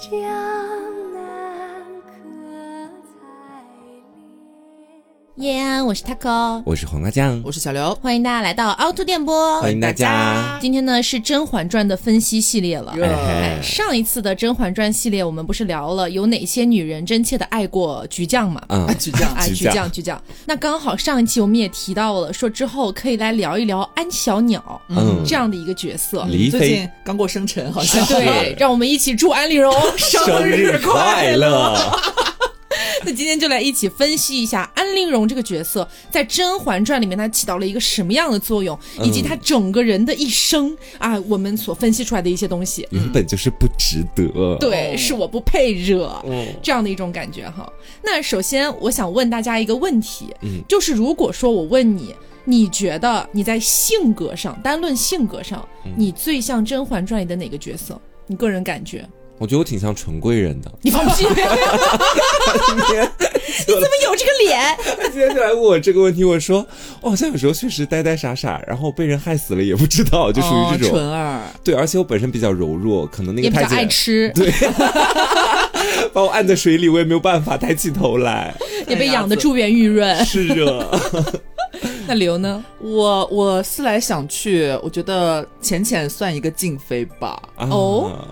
[0.00, 0.79] 江
[5.40, 5.50] 莲。
[5.50, 10.58] 耶我是 taco，我是黄瓜酱，我是小刘，欢迎大家来到凹凸电波，欢迎大家。
[10.60, 12.92] 今天呢是《甄嬛传》的分析系列了。
[12.96, 18.60] 哟哎，上一次的《甄嬛传》系列，我们不是聊了有哪些女人真切的爱过菊酱嘛？
[18.68, 20.22] 嗯啊，，就这样，啊，菊酱菊酱，菊酱。
[20.44, 26.26] 那刚好上一期我们也提到了，说之后可以来聊一聊安小鸟嗯这样的一个角色。
[26.50, 31.76] 最近刚过生辰，好像对， 让我们一起祝安陵容生日快乐。
[33.00, 33.04] 乐！
[33.10, 42.86] 那今天就来一起分析一下安陵容这个角色在《甄嬛传》里面它起到了一个什么样的作用，以及她整个人的一生啊，我们所分析出来的一些东西。
[42.90, 44.56] 原本就是不值得。
[44.58, 47.70] 对，哦是我不配惹，嗯这样的一种感觉哈。
[48.02, 52.14] 那首先我想问大家一个问题，嗯就是如果说我问你，
[52.44, 58.00] 你觉得你在性格上，单论性格上，嗯你最像《甄嬛传》里的哪个角色？
[58.26, 59.08] 你个人感觉？
[59.40, 60.70] 我觉得我挺像纯贵人的。
[60.82, 61.24] 你放屁！
[63.66, 64.76] 你怎么有这个脸？
[65.00, 66.66] 他今天就来问我这个问题，我说
[67.00, 70.88] 我好像有时候确实呆呆傻傻，然后被人害死了也不知道，就属于这种。
[70.88, 74.52] 哦纯儿，对，而且我本身比较柔弱，可能那也比较个太监爱吃，对，
[76.12, 78.54] 把我按在水里，我也没有办法抬起头来。
[78.86, 80.22] 也被养的珠圆玉润。
[80.24, 80.86] 是啊，
[82.06, 82.62] 那刘呢？
[82.78, 87.40] 我我思来想去，我觉得浅浅算一个静妃吧。
[87.56, 88.28] 哦啊，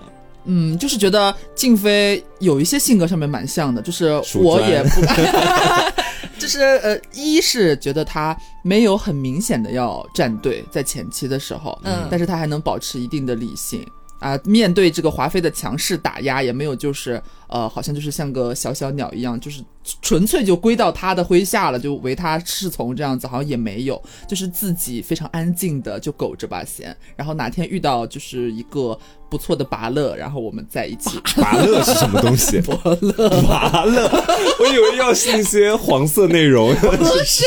[0.49, 5.01] 嗯，就是觉得静妃有一些性格上面蛮像的，就是我也不
[6.39, 13.85] 就是呃，一是觉得她没有很明显的要站队，在前期的时候，嗯但是她还能保持一定的理性。
[14.19, 19.63] 啊，面对这个华妃的强势打压，也没有就是呃，好像就是像个小小鸟一样，就是
[20.01, 28.97] 纯粹就归到他的麾下了，就唯他是从这样子，好像也没有，就是自己非常安静的就苟着吧先，然后哪天遇到就是一个
[29.29, 31.19] 不错的拔乐，然后我们在一起。
[31.37, 32.59] 拔乐是什么东西？
[32.59, 34.09] 拔 乐拔乐，
[34.59, 36.75] 我以为要是一些黄色内容。
[36.75, 37.45] 不是，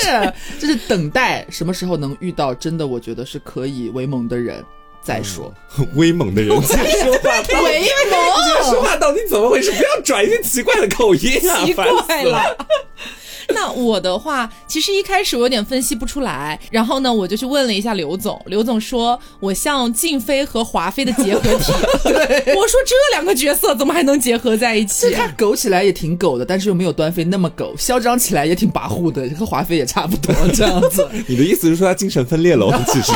[0.58, 4.64] 就是等待什么时候能遇到真的，我觉得是可以为盟的人
[5.02, 5.52] 再说。
[5.94, 9.70] 威猛的人在说话， 到底为你这说话到底怎么回事？
[9.72, 11.64] 不要转一些奇怪的口音啊！
[11.64, 12.56] 奇烦死怪了。
[13.54, 21.72] 那我的话，其实一开始我有点分析不出来，然后呢，我就去问了一下刘总，刘总说我像静妃和华妃的结合体。
[22.04, 25.16] 对，我说这两个角色怎么还能结合在一起就？
[25.16, 31.09] 他狗起来也挺狗的，但是又没有端妃那么狗；嚣张起来也挺跋扈的，和华妃也差不多这样子。
[31.26, 32.72] 你的意思是说他精神分裂了？
[32.86, 33.12] 其实，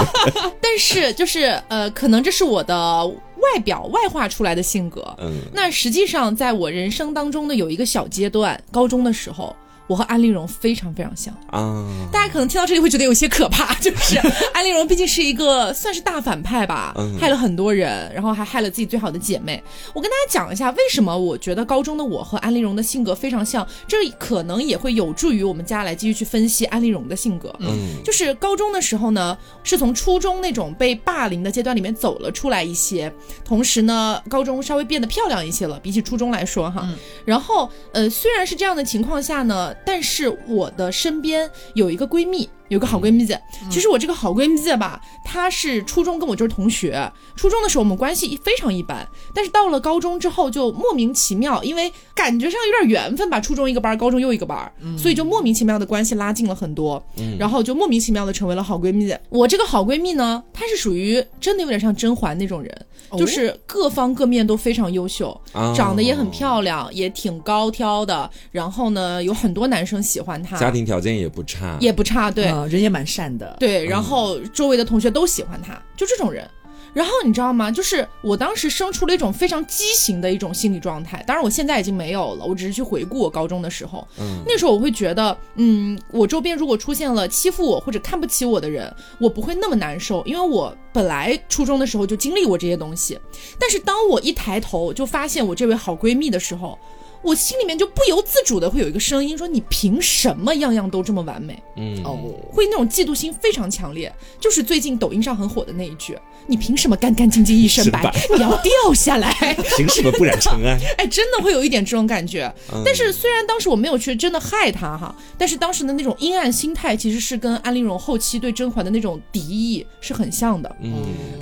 [0.60, 5.03] 但是就是呃，可能这是我的外表外化出来的性格。
[5.19, 9.54] 嗯，那实际上，在我人生当中的有一个小阶段，高中的时候，
[9.86, 11.32] 我和安陵容非常非常像。
[11.50, 14.19] 啊，大家可能听到这里会觉得有些可怕， 就是
[14.52, 19.62] 安陵容毕竟是一个算是大反派吧，嗯害了很多人，然后还害了自己最好的姐妹。
[19.94, 27.54] 我跟大家讲一下，为什么我觉得高中的我和安陵容的性格非常像，这可能也会有助于我们接下来继续去分析安陵容的性格。
[27.60, 33.12] 嗯就是高中的时候呢，是从初中那种被霸凌的阶段里面走了出来一些，
[33.44, 36.86] 同时呢，高中稍微变得漂亮一些了，比起初中来说哈。
[37.25, 42.48] 然后呃，虽然是这样的情况下呢，但是我的身边有一个闺蜜。
[42.69, 43.41] 有个好闺蜜姐，
[43.71, 57.03] 其实我这个好闺蜜姐吧，她是初中跟我就是同学，初中的时候我们关系非常一般，但是到了高中之后就莫名其妙，因为感觉上有点缘分吧，初中一个班儿，高中又一个班儿，所以就莫名其妙的关系拉近了很多，
[57.38, 59.15] 然后就莫名其妙的成为了好闺蜜。
[59.28, 72.56] 我这个好闺蜜呢，她是属于真的有点像甄嬛那种人，就是各方各面都非常优秀，啊长得也很漂亮，也挺高挑的，然后呢有很多男生喜欢她，家庭条件也不差，也不差，对。
[72.65, 73.56] 嗯人也蛮善的。
[73.61, 76.49] 对，然后周围的同学都喜欢他，就这种人。
[76.94, 77.71] 然后你知道吗？
[77.71, 93.19] 就是我当时生出了一种非常畸形的一种心理状态，当然我现在已经没有了，我只是去回顾我高中的时候，嗯那时候我会觉得，嗯，我周边如果出现了欺负我或者看不起我的人，我不会那么难受，因为我本来初中的时候就经历过这些东西。
[93.61, 96.79] 但是当我一抬头就发现我这位好闺蜜的时候，
[97.22, 102.18] 我心里面就不由自主的会有一个声音说：“你凭什么样样都这么完美？”嗯哦，
[102.52, 106.16] 会那种嫉妒心非常强烈，就是最近抖音上很火的那一句
[106.46, 109.32] ：“你凭什么干干净净一身白，你要掉下来
[109.76, 112.52] 凭什么不染尘埃？？” 哎，真的会有一点这种感觉。
[112.72, 120.76] 嗯但是虽然当时我没有去真的害他哈，但是当时的那种阴暗心态其实是跟安陵容后期对甄嬛的那种敌意是很像的。
[120.82, 120.92] 嗯，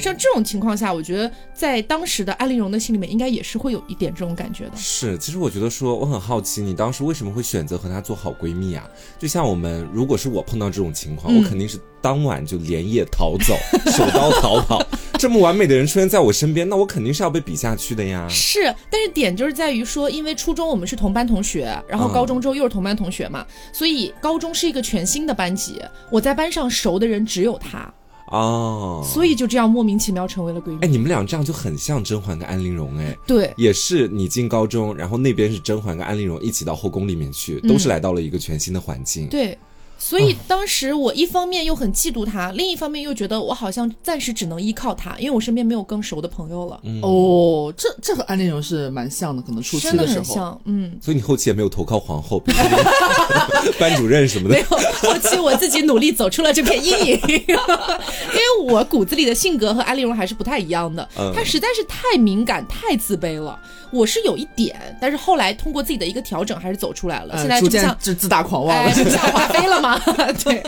[0.01, 4.73] 像这种情况下，我觉得在当时的安陵容的心里面，应该也是会有一点这种感觉的。
[4.77, 8.89] 是，其实我觉得说，我很好奇，你当时为什么会选择和她做好闺蜜啊？
[9.19, 13.55] 就像我们，如果是我碰到这种情况，嗯我肯定是当晚就连夜逃走，
[13.91, 14.87] 手刀逃跑。
[15.19, 18.25] 这么完美的人出现在我身边，那我肯定是要被比下去的呀。
[18.29, 27.93] 是，但是点就是在于说，因为初中我们是同班同学，然后嗯高中之后又是同班同学嘛，所以高中是一个全新的班级，我在班上熟的人只有他，
[28.35, 30.79] 哦，所以就这样莫名其妙成为了闺蜜。
[30.81, 39.29] 哎，你们俩这样就很像甄嬛跟安陵容，哎，对，也是你进高中，然后那边是甄嬛跟安陵容一起到后宫里面去，都是来到了一个全新的环境。
[39.29, 39.57] 对，
[39.99, 50.25] 所以当时我一方面又很嫉妒他，另一方面又觉得我好像暂时只能依靠他，因为我身边没有更熟的朋友了，嗯哦，这这和安陵容是蛮像的，可能初期真的时候。
[50.25, 50.99] 很像，嗯。
[51.01, 54.55] 所以你后期也没有投靠皇后，比如说班主任什么的。
[54.55, 63.59] 没有，后期我自己努力走出了这片阴影，因为我骨子里的性格和安陵容还是不太一样的，嗯她实在是太敏感、太自卑了。
[63.91, 67.35] 我是有一点，但是后来通过自己的一个调整，还是走出来了。
[67.35, 69.05] 呃逐渐现在就像自自大狂妄哎，了。
[69.05, 69.99] 就像华妃了吗？
[70.45, 70.63] 对。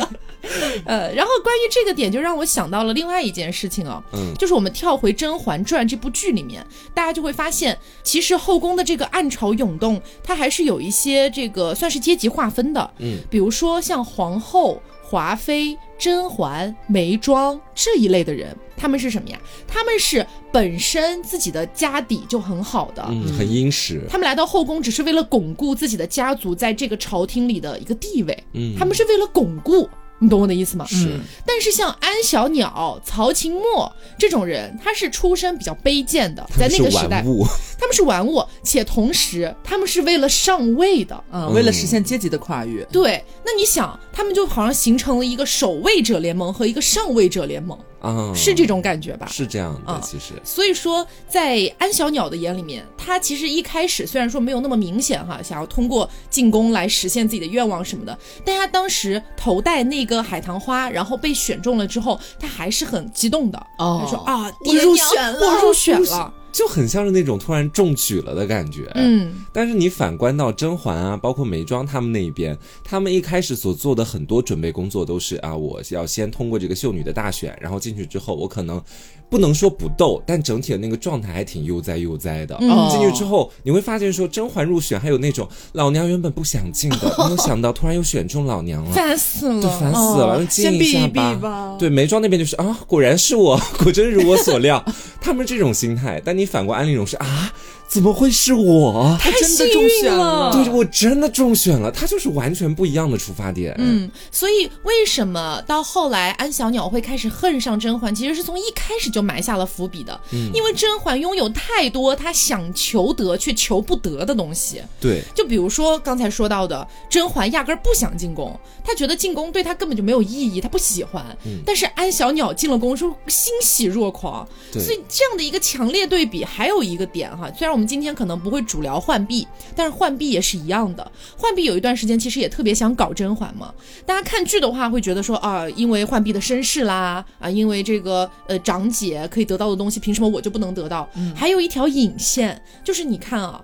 [0.85, 6.65] 呃，然后关于这个点，就让我想到了另外一件事情哦，嗯就是我们跳回《甄嬛传》这部剧里面，
[6.95, 19.39] 大家就会发现，其实后宫的这个暗潮涌动，它还是有一些这个算是阶级划分的，嗯，比如说像皇后、华妃、甄嬛、眉庄这一类的人，他们是什么呀？
[19.67, 24.03] 他们是本身自己的家底就很好的，嗯，很殷实。
[24.09, 29.89] 他们来到后宫只是为了巩固自己的家族在这个朝廷里的一个地位，嗯他们是为了巩固。
[30.19, 30.87] 你懂我的意思吗？
[30.87, 37.47] 是嗯但是像安小鸟、曹琴墨这种人，他是出身比较卑贱的，在那个时代玩，物，
[37.79, 41.25] 他们是玩物，且同时他们是为了上位的。
[41.33, 49.27] 嗯，为了实现阶级的跨越，对，那你想，他们就好像形成了一个守卫者联盟和一个上位者联盟，啊，是这种感觉吧？
[49.31, 63.59] 是这样的啊，其实所以说，在安小鸟的眼里面，他其实一开始虽然说没有那么明显哈，想要通过进宫来实现自己的愿望什么的，但他当时头戴那个海棠花，然后被选中了之后，他还是很激动的。
[63.79, 66.33] 哦他说啊，我入选了我入选了。
[66.57, 68.91] 就很像是那种突然中举了的感觉。
[68.95, 78.83] 嗯，但是你反观到甄嬛啊，包括眉庄他们那一边，他们一开始所做的很多准备工作都是啊，我要先通过这个秀女的大选，然后进去之后，我可能
[79.29, 82.57] 不能说不逗，但整体的那个状态还挺悠哉悠哉的。
[82.61, 88.93] 嗯进去之后，你会发现说甄嬛入选，还有那种老娘原本不想进的， 没有想到突然又选中老娘了。
[88.93, 91.35] 烦死了，对烦死了，哦进一避下吧。
[91.35, 94.83] 吧对，眉庄那边就是啊，果然是我，果真如我所料，
[95.21, 96.23] 他们这种心态。
[96.25, 97.53] 但你反过安陵容是啊，
[97.89, 99.17] 怎么会是我？
[99.21, 100.53] 他真的幸中选运了。
[100.53, 103.75] 对，我真的中选了，他就是完全不一样的出发点。
[103.79, 110.19] 嗯，所以为什么到后来安小鸟会开始恨上甄嬛，其实是从一开始就埋下了伏笔的。
[110.33, 114.83] 嗯因为甄嬛拥有太多她想求得却求不得的东西。
[115.01, 121.25] 对，就比如说刚才说到的，甄嬛压根儿不想进宫，她觉得进宫对她根本就没有意义，她不喜欢。
[121.45, 124.47] 嗯但是安小鸟进了宫，是欣喜若狂。
[124.73, 131.13] 对所以这样的一个强烈对比，还有一个点哈，虽然我们今天可能不会主聊浣碧，但是浣碧也是一样的。
[131.37, 133.71] 浣碧有一段时间其实也特别想搞甄嬛嘛，
[134.07, 141.07] 大家看剧的话会觉得说啊，因为浣碧的身世啦，啊，因为这个呃长姐可以得到的东西，凭什么我就不能得到？
[141.17, 143.63] 嗯还有一条引线，就是你看啊。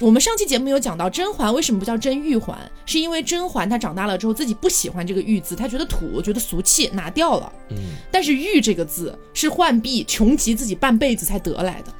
[0.00, 7.52] 我们上期节目有讲到甄嬛为什么不叫甄玉环，是因为甄嬛她长大了之后自己不喜欢这个玉字，她觉得土，觉得俗气，拿掉了。
[7.70, 7.76] 嗯，
[8.10, 11.92] 但是玉这个字是浣碧穷极自己半辈子才得来的，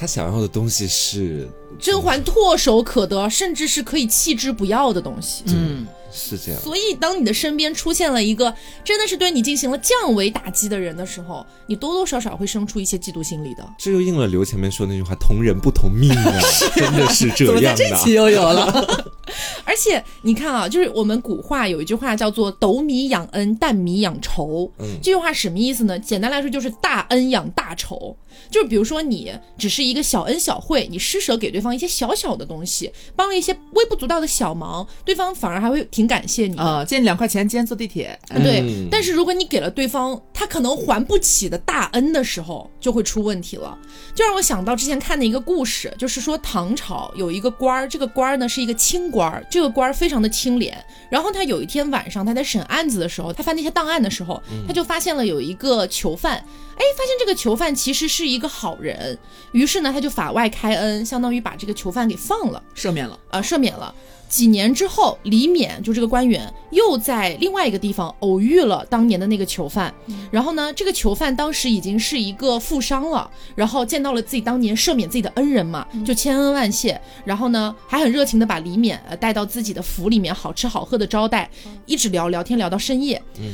[0.00, 1.46] 他想要的东西是，
[1.78, 5.44] 甄嬛唾手可得，甚至是可以弃之不要的东西。
[5.48, 6.60] 嗯，是这样。
[6.60, 13.66] 所以，当你的身边出现了一个真的是对你进行了降维打击的人的时候，你多多少少会生出一些嫉妒心理的。
[13.78, 16.40] 这又应了刘前面说那句话：“同人不同命啊！”
[16.74, 17.84] 真的是这怎么在样的。
[17.84, 19.12] 这期又有了？
[19.64, 24.70] 而且你看啊，就是我们古话有一句话叫做“斗米养恩，担米养仇”。
[24.80, 25.98] 嗯这句话什么意思呢？
[25.98, 28.16] 简单来说就是大恩养大仇。
[28.50, 36.56] 就是比如说你只是一个小恩小惠，你施舍给对方一些小小的东西，帮了一些微不足道的小忙，对方反而还会挺感谢你。
[36.56, 38.18] 啊，借你两块钱，今天坐地铁。
[38.28, 43.76] 对，嗯但是如果你给了对方他可能还不起的大恩的时候，就会出问题了。
[44.14, 50.76] 就让我想到之前看的一个故事，就是说唐朝有一个官儿，这个官儿呢是一个清官儿，这个官儿非常的清廉。
[51.10, 59.18] 然后他有一天晚上他在审案子的时候，他翻那些档案的时候，他就发现了有一个囚犯，哎，发现这个囚犯其实是一个好人，
[59.52, 62.62] 于是呢他就法外开恩，相当于把这个囚犯给放了。
[62.74, 63.18] 赦免了。
[63.30, 63.94] 呃赦免了。
[64.30, 69.92] 几年之后，李勉就这个官员又在另外一个地方偶遇了当年的那个囚犯，
[70.30, 81.50] 然后呢，这个囚犯当时已经是一个富商了，然后见到了自己当年赦免自己的恩人嘛，就千恩万谢，然后呢，还很热情的把李勉呃带到自己的府里面，好吃好喝的招待，
[81.84, 83.20] 一直聊聊天聊到深夜。
[83.40, 83.52] 嗯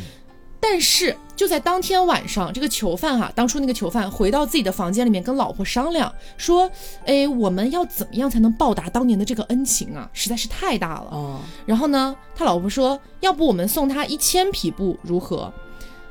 [0.68, 6.68] 但是就在当天晚上，这个囚犯哈、当初那个囚犯回到自己的房间里面，跟老婆商量说
[7.06, 10.10] ：“哎，我们要怎么样才能报答当年的这个恩情啊？
[10.12, 11.10] 实在是太大了。
[11.12, 15.52] 哦，然后呢，他老婆说：“要不我们送他一千匹布如何？”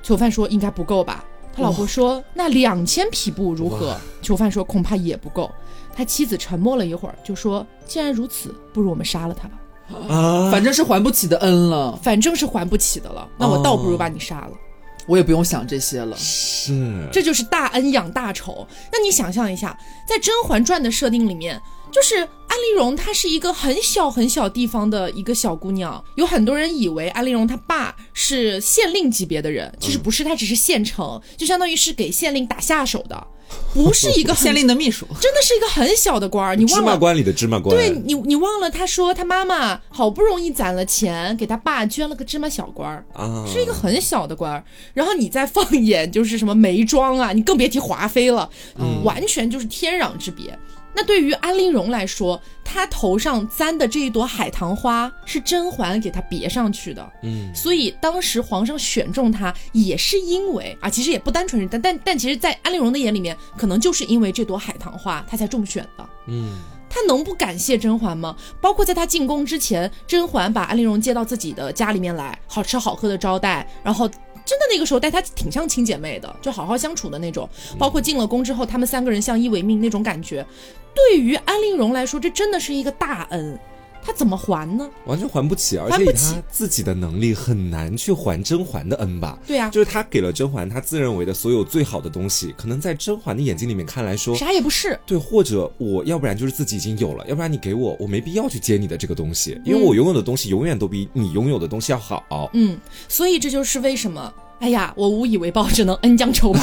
[0.02, 5.52] 囚犯说：“应该不够吧。”他老婆说：“那两千匹布如何？”囚犯说：“恐怕也不够。”
[5.94, 9.60] 他妻子沉默了一会儿，就说：“既然如此，不如我们杀了他吧，
[10.10, 14.52] 啊，反正是还不起的恩了，反正是还不起的了，那我倒不如把你杀了。
[15.08, 16.18] 我也不用想这些了。
[16.18, 18.68] 是这就是大恩养大仇。
[18.92, 19.78] 那你想象一下，
[20.08, 21.62] 在《甄嬛传》的设定里面，
[21.92, 33.28] 就是安陵容她是一个很小很小地方的一个小姑娘，有很多人以为安陵容她爸是县令级别的人，其实不是，他只是县城，就相当于是给县令打下手的，
[33.74, 36.56] 不是一个很县令的秘书，真的是一个很小的官儿。
[36.56, 36.92] 你忘了芝？
[36.92, 43.06] 麻官里的芝麻官，对你，你忘了他说他妈妈好不容易攒了钱，给他爸捐了个芝麻小官儿。
[43.14, 48.50] 啊，是一个很小的官儿，然后你再放眼就是什么眉庄啊，你更别提华妃了，
[49.04, 50.58] 完全就是天壤之别。
[50.96, 66.10] 那对于安陵容来说，她头上簪的这一朵海棠花是甄嬛给她别上去的，嗯，所以当时皇上选中她也是因为啊，其实也不单纯是但但但其实，在安陵容的眼里面，可能就是因为这朵海棠花，她才中选的。
[66.28, 66.54] 嗯，
[66.90, 68.36] 他能不感谢甄嬛吗？
[68.62, 74.10] 包括在他进宫之前，甄嬛把安陵容接到自己的家里面来，好吃好喝的招待，然后
[74.46, 77.50] 真的那个时候待她挺像亲姐妹的，就好好相处的那种。
[77.80, 80.46] 包括进了宫之后，他们三个人相依为命那种感觉，
[80.94, 83.60] 对于安陵容来说，这真的是一个大恩。
[84.06, 84.88] 她怎么还呢？
[85.06, 89.40] 完全还不起，而且以他自己的能力很难去还甄嬛的恩吧？
[89.48, 94.98] 对啊，就是他给了甄嬛他自认为的所有最好的东西，可能在甄嬛的眼睛里面看来说，啥也不是。
[95.08, 102.52] 对，或者我要不然就是自己已经有了，要不然你给我，我没必要去接你的这个东西，因为我拥有的东西永远都比你拥有的东西要好。
[102.54, 106.60] 嗯，所以这就是为什么，哎呀，我无以为报，只能恩将仇报。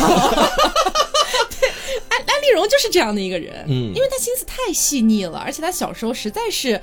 [1.61, 1.69] 对，
[2.09, 6.81] 安安陵容就是这样的一个人，嗯因为她心思太细腻了，而且她小时候实在是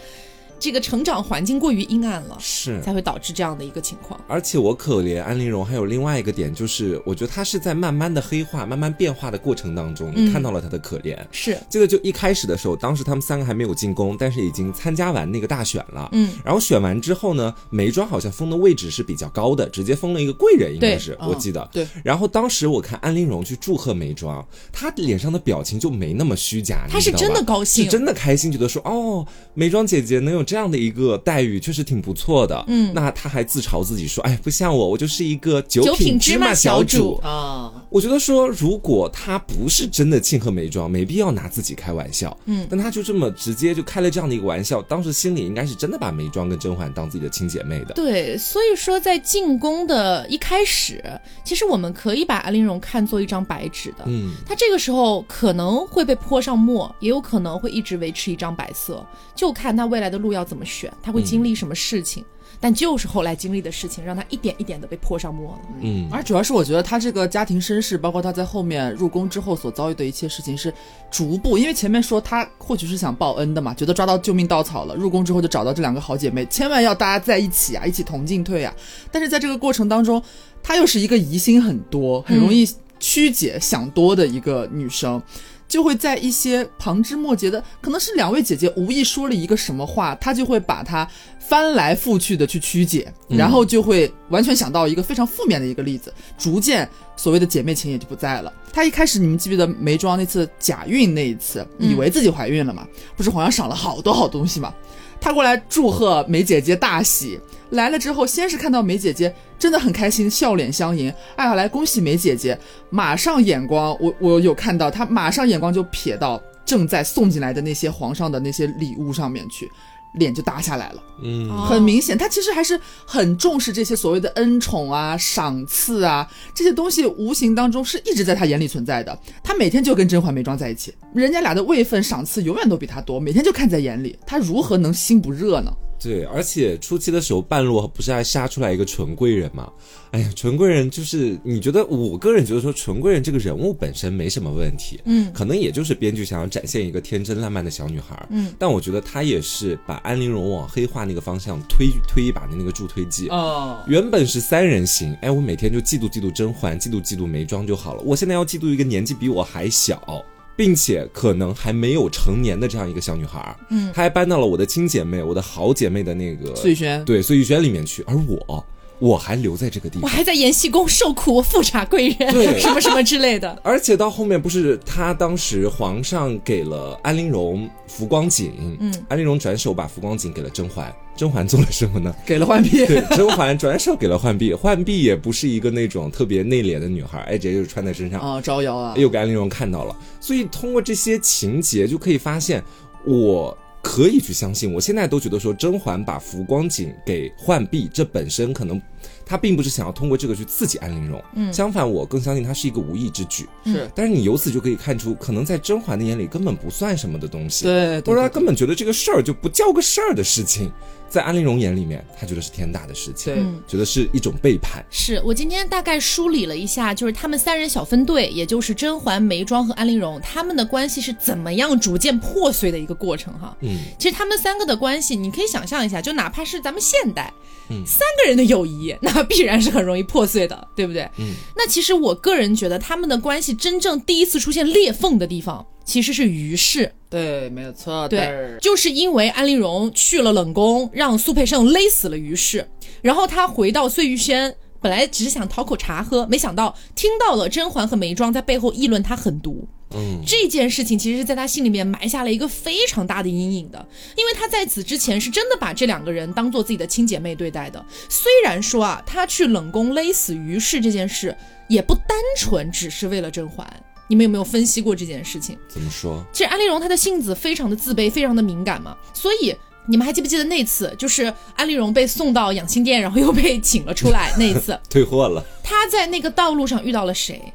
[0.60, 2.82] 这个成长环境过于阴暗了，是。
[2.82, 4.20] 才会导致这样的一个情况。
[4.28, 11.18] 而且我可怜安陵容，还有另外一个点，就是我觉得她是在慢慢的黑化、慢慢变化的过程当中，嗯你看到了她的可怜。
[11.32, 16.10] 是，这个就一开始的时候，当时他们三个还没有进宫，但是已经参加完那个大选了。
[16.12, 21.68] 嗯，然后选完之后呢，眉庄好像封的位置是比较高的，直接封了一个贵人，应该是嗯我记得。
[21.72, 21.88] 对。
[22.04, 32.66] 然后当时我看安陵容去祝贺眉庄，她脸上的表情就没那么虚假，她是真的高兴是真的开心，觉得说哦，眉庄姐姐能有这样的一个待遇，确实挺不错的。
[32.68, 37.16] 嗯那他还自嘲自己说，哎，不像我，我就是一个九九品品芝麻麻小主主。
[37.24, 42.36] 啊，我觉得说，如果他不是真的庆贺眉庄，没必要拿自己开玩笑。
[42.46, 47.94] 嗯但他就这么直接就开了这样的一个玩笑，当时心里应该是真的把眉庄跟甄嬛当自己的亲姐妹的。
[47.94, 51.04] 对，所以说在进宫的一开始，
[51.44, 54.06] 其实我们可以把安陵容看作一张白纸的。
[54.08, 62.24] 嗯，她这个时候可能会被泼上墨，也有可能会一直维持一张白色，就看她未来的路要怎么选，他会经历什么事情。
[62.62, 65.60] 但就是后来经历的事情，让他一点一点的被泼上墨了。
[65.82, 70.74] 嗯，而主要是我觉得他这个家庭身世，包括他在后面入宫之后所遭遇的一切事情，是
[71.10, 78.76] 逐步，因为前面说他或许是想报恩的嘛，觉得抓到救命稻草了，入宫之后就找到这两个好姐妹，千万要大家在一起啊，一起同进退啊。
[79.10, 80.22] 但是在这个过程当中，
[80.62, 82.68] 她又是一个疑心很多、很容易
[83.00, 85.22] 曲解、想多的一个女生。
[85.70, 91.08] 就会在一些旁枝末节的，可能是两位姐姐无意说了一个什么话，她就会把它
[91.40, 98.52] 翻来覆去的去曲解，然后就会完全想到一个非常负面的一个例子，逐渐所谓的姐妹情也就不在了。
[98.74, 104.74] 她一开始你们记不记得眉庄那次假孕那一次，以为自己怀孕了嘛，不是皇上赏了好多好东西嘛，
[105.22, 107.40] 她过来祝贺梅姐姐大喜，
[107.72, 112.58] 来了之后先是看到梅姐姐真的很开心，笑脸相迎，哎呀来恭喜梅姐姐，
[112.90, 119.70] 马上眼光我我有看到她马上眼光就瞥到正在送进来的那些皇上的那些礼物上面去。
[120.16, 129.16] 脸就耷下来了，嗯，哦很明显，他其实还是很重视这些所谓的恩宠啊、赏赐啊这些东西，无形当中是一直在他眼里存在的。
[129.44, 135.72] 他每天就跟甄嬛、眉庄在一起，人家俩的位分、赏赐永远都比他多，每天就看在眼里，他如何能心不热呢？
[136.02, 139.70] 对，而且初期的时候，半路不是还杀出来一个纯贵人吗？
[140.12, 153.28] 哎呀，纯贵人就是你觉得，我个人觉得说纯贵人这个人物本身没什么问题，嗯可能也就是编剧想要展现一个天真烂漫的小女孩，嗯，但我觉得她也是把安陵容往黑化那个方向推推一把的那个助推剂。
[153.30, 158.02] 哦，原本是三人行，哎，我每天就嫉妒嫉妒甄嬛，嫉妒嫉妒眉庄就好了。
[158.04, 160.24] 我现在要嫉妒一个年纪比我还小，
[160.60, 163.90] 并且可能还没有成年的这样一个小女孩，嗯。
[163.94, 168.66] 她还搬到了我的亲姐妹、我的好姐妹的那个碎轩，对，碎玉轩里面去，而我，
[169.00, 170.04] 我还留在这个地方。
[170.04, 173.58] 我还在延禧宫受苦，富察贵人，对什么什么之类的。
[173.64, 182.14] 而且到后面不是他当时皇上给了安陵容浮光锦，嗯，安陵容转手把浮光锦给了甄嬛，甄嬛做了什么呢？
[182.26, 192.64] 给了浣碧，对，甄嬛转手给了浣碧，浣碧也不是一个那种特别内敛的女孩，哎，直接就穿在身上，啊，招摇啊，又给安陵容看到了，所以通过这些情节就可以发现，
[193.06, 198.82] 我可以去相信，我现在都觉得说甄嬛把浮光锦给浣碧，这本身可能
[199.26, 210.72] 她并不是想要通过这个去刺激安陵容，嗯，相反，我更相信她是一个无意之举，是，但是你由此就可以看出，可能在甄嬛的眼里根本不算什么的东西，对，或者她根本觉得这个事儿就不叫个事儿的事情，
[211.10, 214.86] 在安陵容眼里面，她觉得是天大的事情，对觉得是一种背叛。
[214.90, 223.58] 是我今天大概梳理了一下，就是他们三人小分队，也就是甄嬛、眉庄和安陵容，他们的关系是怎么样逐渐破碎的一个过程哈。
[223.62, 227.34] 嗯，其实他们三个的关系，你可以想象一下，就哪怕是咱们现代，
[227.70, 231.10] 嗯，三个人的友谊，那必然是很容易破碎的，对不对？
[231.18, 236.92] 嗯，那其实我个人觉得他们的关系真正第一次出现裂缝的地方，其实是于氏。
[237.10, 242.70] 对，没有错，对，就是因为安陵容去了冷宫，让苏培盛勒死了于氏，
[243.02, 249.68] 然后他回到碎玉轩，本来只是想讨口茶喝，没想到听到了甄嬛和眉庄在背后议论他狠毒。
[249.96, 253.84] 嗯，这件事情其实是在他心里面埋下了一个非常大的阴影的，
[254.16, 257.84] 因为他在此之前是真的把这两个人当做自己的亲姐妹对待的。
[258.08, 261.36] 虽然说啊，他去冷宫勒死于氏这件事
[261.68, 263.68] 也不单纯只是为了甄嬛，
[264.10, 265.58] 你们有没有分析过这件事情？
[265.70, 266.22] 怎么说？
[266.34, 269.56] 其实安陵容她的性子非常的自卑，非常的敏感嘛，所以
[269.88, 277.54] 你们还记不记得那次，就是安陵容被送到养心殿，然后又被请了出来那一次， 退货了她在那个道路上遇到了谁？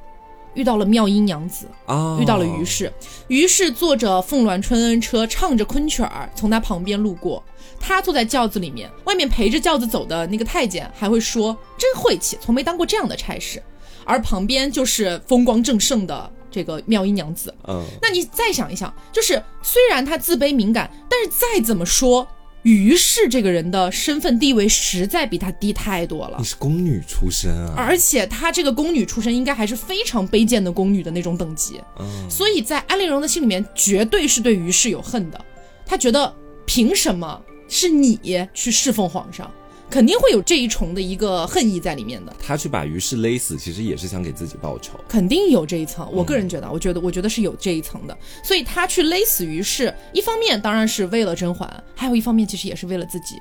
[0.55, 2.17] 遇到了妙音娘子，啊！
[2.21, 2.93] 遇到了于氏，
[3.27, 7.43] 于氏坐着凤鸾春恩车，唱着昆曲儿从她旁边路过。
[7.81, 13.61] 她坐在轿子里面，外面陪着轿子走的那个太监还会说：“真晦气，从没当过这样的差事。”
[14.07, 17.53] 而旁边就是风光正盛的这个妙音娘子。
[17.67, 22.27] 嗯，那你再想一想，就是虽然她自卑敏感，但是再怎么说，
[22.63, 26.45] 于氏这个人的身份地位实在比他低太多了你。
[26.45, 35.45] 是宫女出身啊，而且她这个宫女出身，应该还是非常卑贱的宫女的那种等级，嗯，所以在安陵容的心里面，绝对是对于氏有恨的。
[35.85, 39.51] 她觉得凭什么是你去侍奉皇上，
[39.95, 44.99] 肯定会有这一重的一个恨意在里面的，他去把于氏勒死，其实也是想给自己报仇。
[45.09, 46.11] 肯定有这一层。
[46.13, 48.19] 我个人觉得，我觉得，我觉得是有这一层的。
[48.43, 53.37] 所以他去勒死于氏，一方面当然是为了甄嬛，还有一方面其实也是为了自己。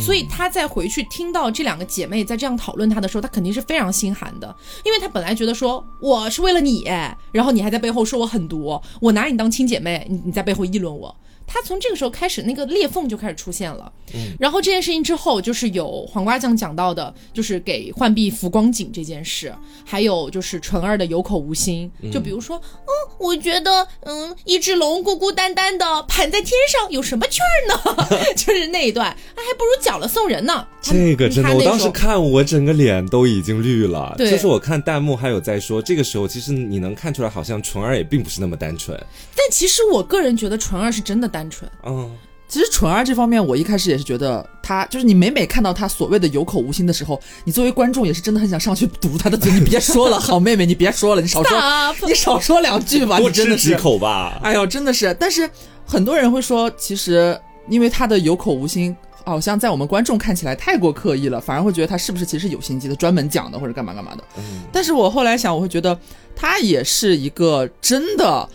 [0.00, 6.90] 所以他在回去听到这两个姐妹在这样讨论他的时候，他肯定是非常心寒的，因为他本来觉得说我是为了你，
[7.32, 11.14] 然后你还在背后说我狠毒，我拿你当亲姐妹，你你在背后议论我。
[11.48, 13.90] 她从这个时候开始，那个裂缝就开始出现了。
[14.14, 19.52] 嗯然后这件事情之后，就是有黄瓜酱讲到的，就是给浣碧浮光景这件事，
[19.84, 21.90] 还有就是纯儿的有口无心。
[22.10, 28.08] 就比如说，嗯，我觉得，嗯，一只龙孤孤单单的盘在天上，有什么趣儿呢？
[28.34, 30.66] 就是那一段，啊，还不如缴了送人呢。
[30.80, 34.14] 这个真的，我当时看我整个脸都已经绿了。
[34.16, 38.96] 对就是我看弹幕还有在说，这个时候其实你能看出来，好像纯儿也并不是那么单纯。
[39.36, 41.70] 但其实我个人觉得纯儿是真的单纯。
[41.84, 42.10] 嗯，
[42.48, 54.40] 其实纯儿这方面，我一开始也是觉得他就是你每每看到他所谓的有口无心的时候，你作为观众也是真的很想上去堵他的嘴，你别说了， 好妹妹，你别说了，你少说，Stop 你少说两句吧，多你真的是吃几，口吧。
[54.42, 55.14] 哎呦，真的是。
[55.20, 55.48] 但是
[55.84, 58.96] 很多人会说，其实因为他的有口无心。
[59.26, 64.24] 好像在我们观众看起来太过刻意了，反而会觉得他是不是其实有心机的，专门讲的或者干嘛干嘛的。
[64.38, 65.98] 嗯但是我后来想，我会觉得
[66.34, 68.48] 他也是一个真的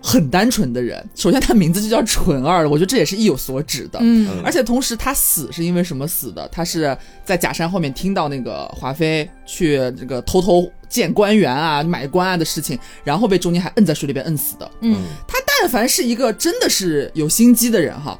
[0.00, 1.04] 很单纯的人。
[1.14, 3.98] 首先，他名字就叫纯儿，我觉得这也是意有所指的。
[4.02, 6.48] 嗯而且同时，他死是因为什么死的？
[6.48, 14.70] 他是在假山后面听到那个华妃去这个偷偷见官员啊、买官啊的事情，然后被中间还摁在水里边摁死的。
[14.80, 18.16] 嗯他但凡是一个真的是有心机的人哈，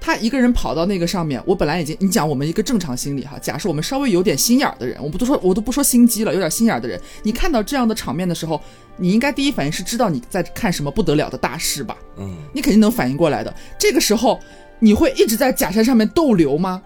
[0.00, 8.58] 他一个人跑到那个上面，我本来已经你讲我们一个正常心理哈，假设我们稍微有点心眼儿的人，我不都说我都不说心机了，有点心眼儿的人，你看到这样的场面的时候，
[8.98, 11.96] 你应该第一反应是知道你在看什么不得了的大事吧？
[12.18, 13.54] 嗯，你肯定能反应过来的。
[13.78, 14.38] 这个时候，
[14.78, 16.82] 你会一直在假山上面逗留吗？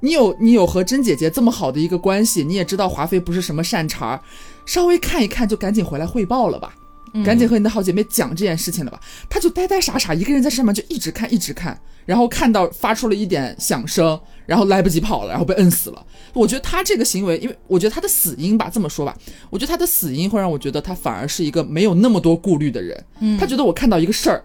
[0.00, 4.20] 你有你有和甄姐姐这么好的一个关系，你也知道华妃不是什么善茬儿，
[4.66, 6.74] 稍微看一看就赶紧回来汇报了吧，
[7.22, 8.98] 赶紧和你的好姐妹讲这件事情了吧。
[9.28, 16.06] 她就呆呆傻傻一个人在上面就一直看一直看，然后看到发出了一点响声，然后来不及跑了，然后被摁死了。
[16.32, 19.16] 我觉得她这个行为，因为我觉得她的死因吧，这么说吧，
[19.50, 23.04] 我觉得她的死因会让我觉得她反而是一个没有那么多顾虑的人。
[23.38, 24.42] 她觉得我看到一个事儿。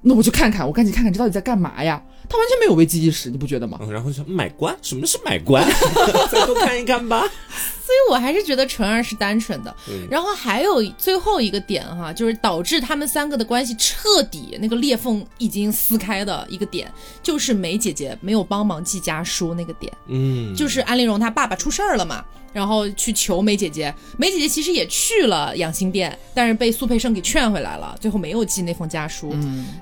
[0.00, 2.00] 那我去看看，我赶紧看看这到底在干嘛呀？
[2.28, 3.78] 他完全没有危机意识，你不觉得吗？
[3.80, 5.64] 嗯，然后就买官，什么是买官？
[6.30, 7.20] 再多看一看吧。
[7.88, 9.74] 所以我还是觉得纯儿是单纯的。
[9.88, 19.90] 嗯然后还有最后一个点哈，就是导致他们三个的关系彻底那个裂缝已经撕开的一个点，就是梅姐姐没有帮忙寄家书那个点。
[20.08, 22.22] 嗯，就是安陵容她爸爸出事儿了嘛，
[22.58, 23.94] 然后去求梅姐姐。
[24.16, 29.32] 梅姐姐其实也去了养心殿，但是被苏培盛给劝回来了，最后没有寄那封家书。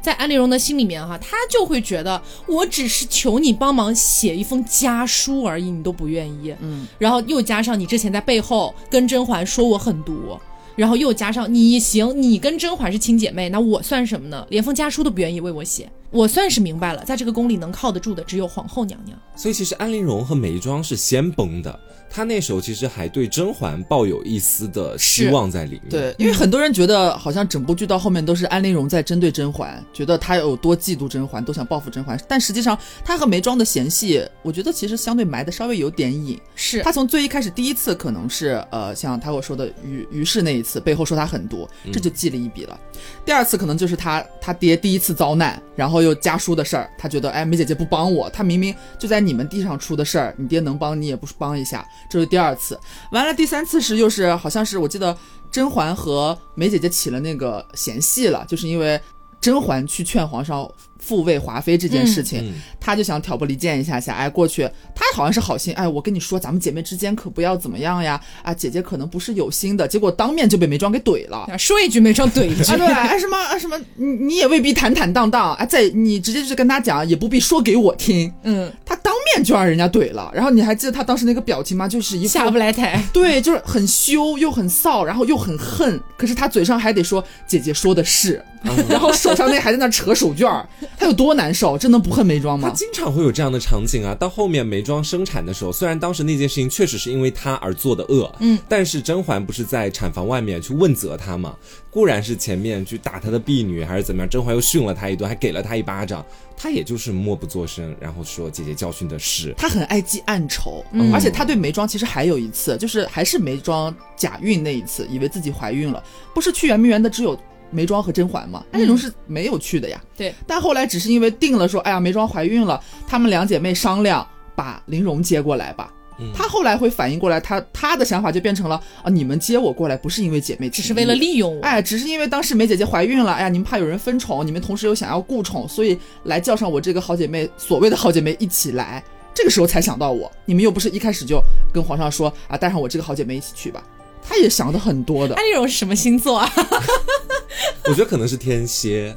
[0.02, 6.54] 在安陵容的心里面哈，她就会觉得我只是求你帮忙写一封家书而已，你都不愿意。
[6.60, 10.38] 嗯，然后又加上你之前在背后跟甄嬛说我狠毒。
[10.76, 14.46] 然后又加上你行，你跟甄嬛是亲姐妹，那我算什么呢？
[14.50, 19.18] 连封家书都不愿意为我写，我算是明白了，在这个宫里能靠得住的只有皇后娘娘。
[19.34, 21.80] 所以其实安陵容和眉庄是先崩的，
[22.16, 25.90] 她那时候其实还对甄嬛抱有一丝的希望在里面。
[25.90, 32.18] 对，因为很多人觉得好像整部剧到后面都是安陵容在针对甄嬛，觉得她有多嫉妒甄嬛，都想报复甄嬛。
[32.26, 36.40] 但实际上，她和眉庄的嫌隙，我觉得其实相对埋的稍微有点隐。
[36.54, 42.80] 是她从最一开始第一次可能是呃，像他我说的于于氏那一次，背后说她狠毒，这就记了一笔了。
[43.26, 52.78] 第二次可能就是他他爹第一次遭难，然后又家书的事儿，他觉得哎梅姐姐不帮我，她明明就在你们地上出的事儿，你爹能帮你也不帮一下，这是第二次。
[53.10, 55.16] 完了第三次是又是好像是我记得
[55.50, 59.00] 甄嬛和梅姐姐起了那个嫌隙了，就是因为
[59.40, 60.68] 甄嬛去劝皇上
[61.06, 71.46] 复位华妃这件事情，嗯她就想挑拨离间一下下，哎，过去她好像是好心，哎，我跟你说，咱们姐妹之间可不要怎么样呀，啊，姐姐可能不是有心的，结果当面就被眉庄给怼了。
[71.48, 72.62] 啊说一句眉庄怼一句。
[72.72, 80.30] 啊，对，哎什么啊什么，你你也未必坦坦荡荡，哎，在你直接就是跟他讲，也不必说给我听，嗯，他当面就让人家怼了。
[80.34, 81.86] 然后你还记得他当时那个表情吗？
[81.86, 83.02] 就是一下不来台。
[83.12, 88.42] 对，就是很羞又很臊，然后又很恨，可是他嘴上还得说姐姐说的是，
[88.88, 91.76] 然后手上那还在那扯手绢儿，他有多难受？
[91.78, 92.68] 这能不恨梅庄吗？
[92.68, 94.14] 她经常会有这样的场景啊。
[94.14, 101.54] 到后面梅庄生产的时候，虽然当时那件事情确实是因为她而做的恶，嗯，但是甄嬛不是在产房外面去问责她吗？
[101.90, 106.24] 固然是前面去打她的婢女还是怎么样，甄嬛又训了她一顿，还给了她一巴掌，
[106.56, 109.54] 她也就是默不作声，然后说姐姐教训的是。
[109.56, 116.02] 他很爱记暗仇，嗯而且他对眉庄其实还有一次，就是还是眉庄假孕那一次，以为自己怀孕了，
[116.34, 117.38] 不是去圆明园的只有
[117.70, 118.64] 眉庄和甄嬛嘛？
[118.72, 120.02] 安陵容是没有去的呀。
[120.16, 125.92] 对，但后来只是因为定了说，哎呀，眉庄怀孕了，她们两姐妹商量把玲珑接过来吧。
[126.18, 131.62] 嗯她后来会反应过来，她她的想法就变成了啊，你们接我过来不是因为姐妹情，只是为了利用我。
[131.62, 139.04] 哎，只是因为当时梅姐姐怀孕了，哎呀，你们怕有人分宠，你们同时又想要顾宠，所以来叫上我这个好姐妹，所谓的好姐妹一起来。
[139.34, 141.38] 这个时候才想到我，你们又不是一开始就
[141.70, 143.84] 跟皇上说啊，带上我这个好姐妹一起去吧。
[144.28, 146.52] 她也想的很多的安，陵容是什么星座啊？
[147.88, 149.16] 我觉得可能是天蝎，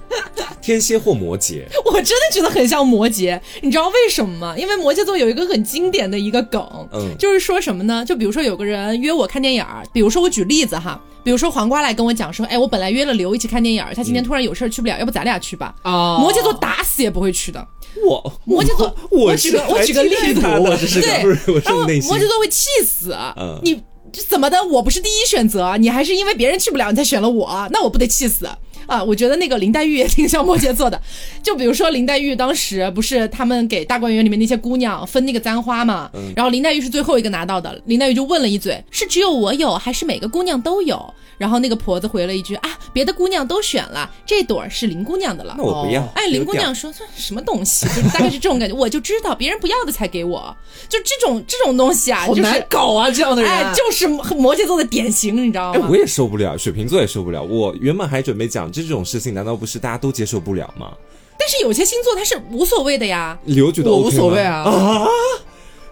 [0.61, 1.63] 天蝎或摩羯。
[1.85, 4.55] 我真的觉得很像摩羯，你知道为什么吗？
[4.57, 6.61] 因为摩羯座有一个很经典的一个梗，
[6.93, 8.05] 嗯就是说什么呢？
[8.05, 15.73] 就比如说有个人约我看电影儿，比如说我举例子哈，比如说黄瓜来跟我讲说，哎，我本来约了刘一起看电影儿，他今天突然有事儿去不了，要不咱俩去吧？
[15.81, 17.67] 啊摩羯座打死也不会去的，
[18.07, 24.63] 我摩羯座我我举个我举个例子我只是对摩羯座会气死，嗯你这这怎么的？
[24.63, 28.47] 我不是第一选择，你还是因为别人去不了，你才选了我，那我不得气死？
[28.89, 30.99] 啊，我觉得那个林黛玉也挺像摩羯座的，
[31.43, 41.13] 就比如说林黛玉当时不是他们给大观园里面那些姑娘分那个簪花嘛，然后林黛玉是最后一个拿到的，林黛玉就问了一嘴，是只有我有，还是每个姑娘都有？
[41.37, 45.63] 然后那个婆子回了一句啊，别的姑娘都选了，这朵是林姑娘的了那。
[45.63, 46.03] 我不要。
[46.13, 50.53] 哎，林姑娘说这什么东西，就是大概是这种感觉，我就知道别人不要的才给我，
[50.89, 53.49] 就这种这种东西啊，好就是难搞啊，这样的人。
[53.49, 55.95] 哎，就是摩羯座的典型，你知道哎，吗我？
[55.95, 57.41] 也受不了，水瓶座也受不了。
[57.41, 60.93] 我原本还准备讲这种事情，难道不是大家都接受不了吗？
[61.37, 63.37] 但是有些星座他是无所谓的呀。
[63.45, 65.07] 刘觉得我无所谓啊啊？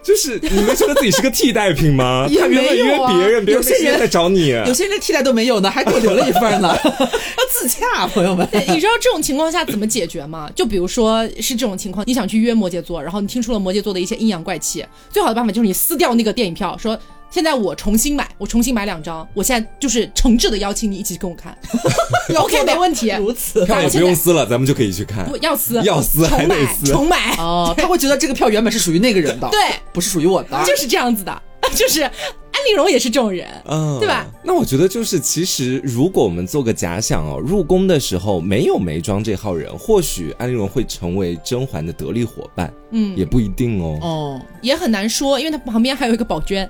[0.04, 2.26] 就是你们觉得自己是个替代品吗？
[2.32, 4.48] 也他原本约没有啊别人，别人有些人没时间来找你。
[4.50, 8.48] 有些人连替代都没有呢，还给我留了一份呢， 要自洽，朋友们。
[8.54, 10.50] 你知道这种情况下怎么解决吗？
[10.56, 16.98] 就比如说是这种情况，你想去约摩羯座，然后你听出了摩羯座的一些阴阳怪气，最好的办法就是你撕掉那个电影票，说
[17.30, 21.56] 现在我重新买，我重新买两张，我现在就是诚挚的邀请你一起跟我看，
[22.36, 23.66] OK 没问题，如此。
[23.66, 25.26] 票也不用撕了，咱们就可以去看。
[25.30, 25.38] 不。
[25.38, 25.82] 要撕。
[25.84, 26.56] 要撕还重买。
[26.56, 26.86] 得撕。
[26.92, 29.60] 重买，哦，他会觉得这个票原本是属于那个人的，对，
[29.94, 30.64] 不是属于我的。
[30.66, 31.42] 就是这样子的，
[31.76, 32.10] 就是
[32.68, 34.28] 安陵容也是这种人，嗯，对吧？
[34.44, 43.98] 那我觉得就是，其实如果我们做个假想哦，入宫的时候没有眉庄这号人，或许安陵容会成为甄嬛的得力伙伴，嗯，也不一定哦。
[44.02, 46.70] 哦，也很难说，因为他旁边还有一个宝娟，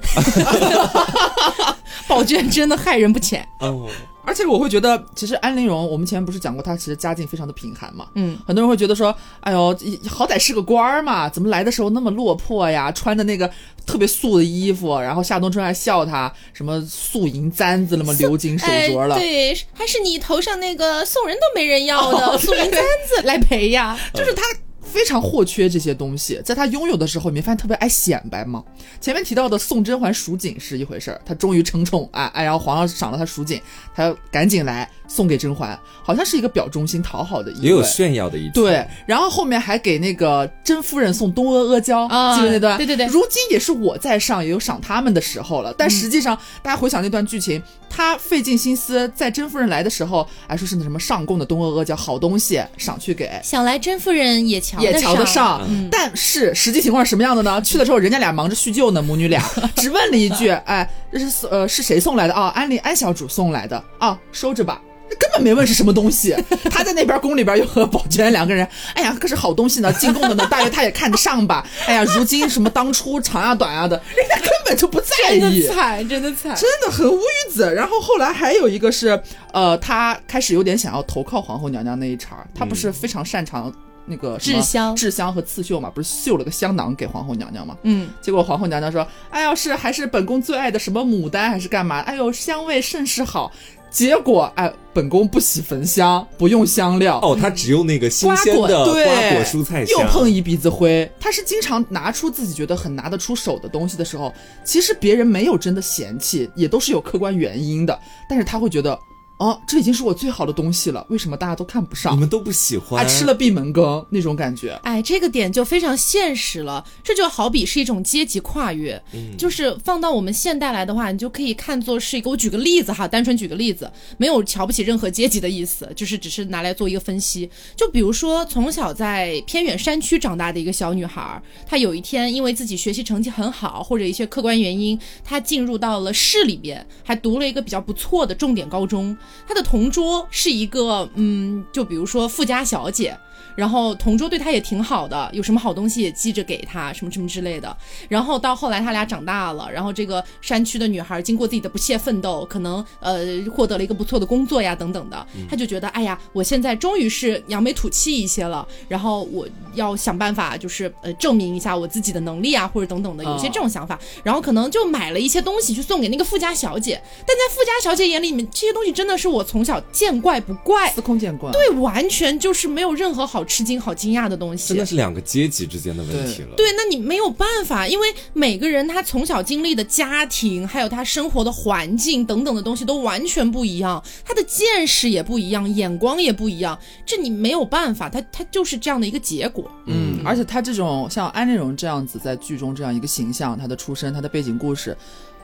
[2.07, 3.43] 宝娟真的害人不浅。
[3.59, 3.87] 哦，
[4.27, 8.07] 而且我会觉得，其实安陵容，我们前面不是讲过，她其实家境非常的贫寒嘛。
[8.15, 9.75] 嗯，很多人会觉得说，哎呦，
[10.09, 12.91] 好歹是个官儿嘛，怎么来的时候那么落魄呀？
[12.91, 13.49] 穿的那个
[13.85, 18.11] 特别素的衣服，然后夏冬春还笑她什么素银簪子了嘛？
[18.13, 19.15] 鎏金手镯了。
[19.15, 23.97] 哎对，还是你头上那个送人都没人要的哦素银簪子 来赔呀。
[24.13, 24.43] 就是他
[24.91, 28.63] 非常或缺这些东西，在他拥有的时候，你没发现特别爱显摆吗？
[28.99, 33.61] 前面提到的宋甄嬛蜀锦是一回事儿，他终于承宠啊，哎，然后皇上赏了他蜀锦，
[33.93, 37.61] 他赶紧来送给甄嬛，好像是一个表忠心、讨好的意味。
[37.61, 42.77] 也有炫耀的一层对，然后后面还给那个甄夫人送东阿阿胶，啊记得那段？
[42.77, 45.73] 对对对如今也是我在上，也有赏他们的时候了。
[45.77, 53.29] 但实际上，大家回想那段剧情，他费尽心思，在甄夫人来的时候，还，说是那什么上贡的东阿阿胶好东西，赏去给。
[53.43, 55.61] 想来甄夫人也瞧也瞧得上。
[55.69, 57.61] 嗯，但是实际情况是什么样的呢？
[57.61, 59.43] 去了之后，人家俩忙着叙旧呢，母女俩
[59.75, 62.47] 只问了一句：“哎，这是呃是谁送来的啊？
[62.55, 64.81] 安利安小主送来的啊，收着吧。”
[65.15, 66.35] 根本没问是什么东西，
[66.69, 71.65] 他在那边宫里边又和宝娟两个人，哎呀，可是好东西呢，进贡的呢，大约他也看得上吧。
[71.87, 76.55] 哎呀，如今什么当初长呀短呀的，人家根本就不在真意，的惨，真的惨。
[76.55, 77.73] 真的很无语子。
[77.73, 79.21] 然后后来还有一个是，
[79.53, 83.71] 呃，他开始有点想要投靠皇后娘娘那一茬，他不是非常擅长
[84.05, 87.77] 那个制香制香和刺绣嘛，不是绣了个香囊给皇后娘娘嘛？
[87.83, 91.99] 嗯，结果皇后娘娘说：“哎呦，是还是本宫最爱的什么牡丹还是干嘛？
[92.01, 93.51] 哎呦，香味甚是好。”
[93.89, 97.19] 结果哎，本宫不喜焚香，不用香料。
[97.21, 101.09] 哦，他只用那个新鲜的对，瓜果蔬菜香，又碰一鼻子灰。
[101.19, 108.97] 他是经常拿出自己觉得很拿得出手的东西的时候，其实别人没有真的嫌弃，也都是有客观原因的，但是他会觉得，
[109.37, 112.15] 哦，这已经是我最好的东西了，为什么大家都看不上？
[112.15, 114.71] 你们都不喜欢，还吃了闭门羹那种感觉。
[114.81, 118.99] 哎，这个点就非常现实了，这就好比是一种阶级跨越，
[119.37, 127.47] 就是放到我们现代来的话，你就可以看作是一个，我举个例子哈，单纯举个例子，没有瞧不起任何阶级的意思，就是只是拿来做一个分析。
[127.75, 139.15] 就比如说从小在偏远山区长大的一个小女孩，她有一天因为自己学习成绩很好，或者一些客观原因，她进入到了市里边，还读了一个比较不错的重点高中。
[139.47, 143.17] 他的同桌是一个，嗯，就比如说富家小姐。
[143.57, 147.75] 然后同桌对她也挺好的，有什么好东西也记着给她，什么什么之类的。
[148.07, 163.99] 然后到后来他俩长大了，然后这个山区的女孩经过自己的不懈奋斗，可能呃获得了一个不错的工作呀等等的，她就觉得哎呀，我现在终于是扬眉吐气一些了，然后我要想办法就是呃证明一下我自己的能力啊，或者等等的，有些这种想法。
[164.23, 170.91] 然后可能就买了一些东西去送给那个富家小姐，但在富家小姐眼里面，这些东西真的是我从小见怪不怪。
[170.91, 174.67] 司空见惯，对，完全就是没有任何好吃惊、好惊讶的东西。
[174.69, 176.49] 真的是两个阶级之间的问题了。
[176.55, 189.71] 对，那你没有办法，因为每个人他从小经历的家庭，还有他生活的环境等等的东西都完全不一样，他的见识也不一样，眼光也不一样，这你没有办法，他他就是这样的一个结果。
[189.85, 194.95] 嗯，而且他这种像安陵容这样子在剧中这样一个形象，他的出身，他的背景故事，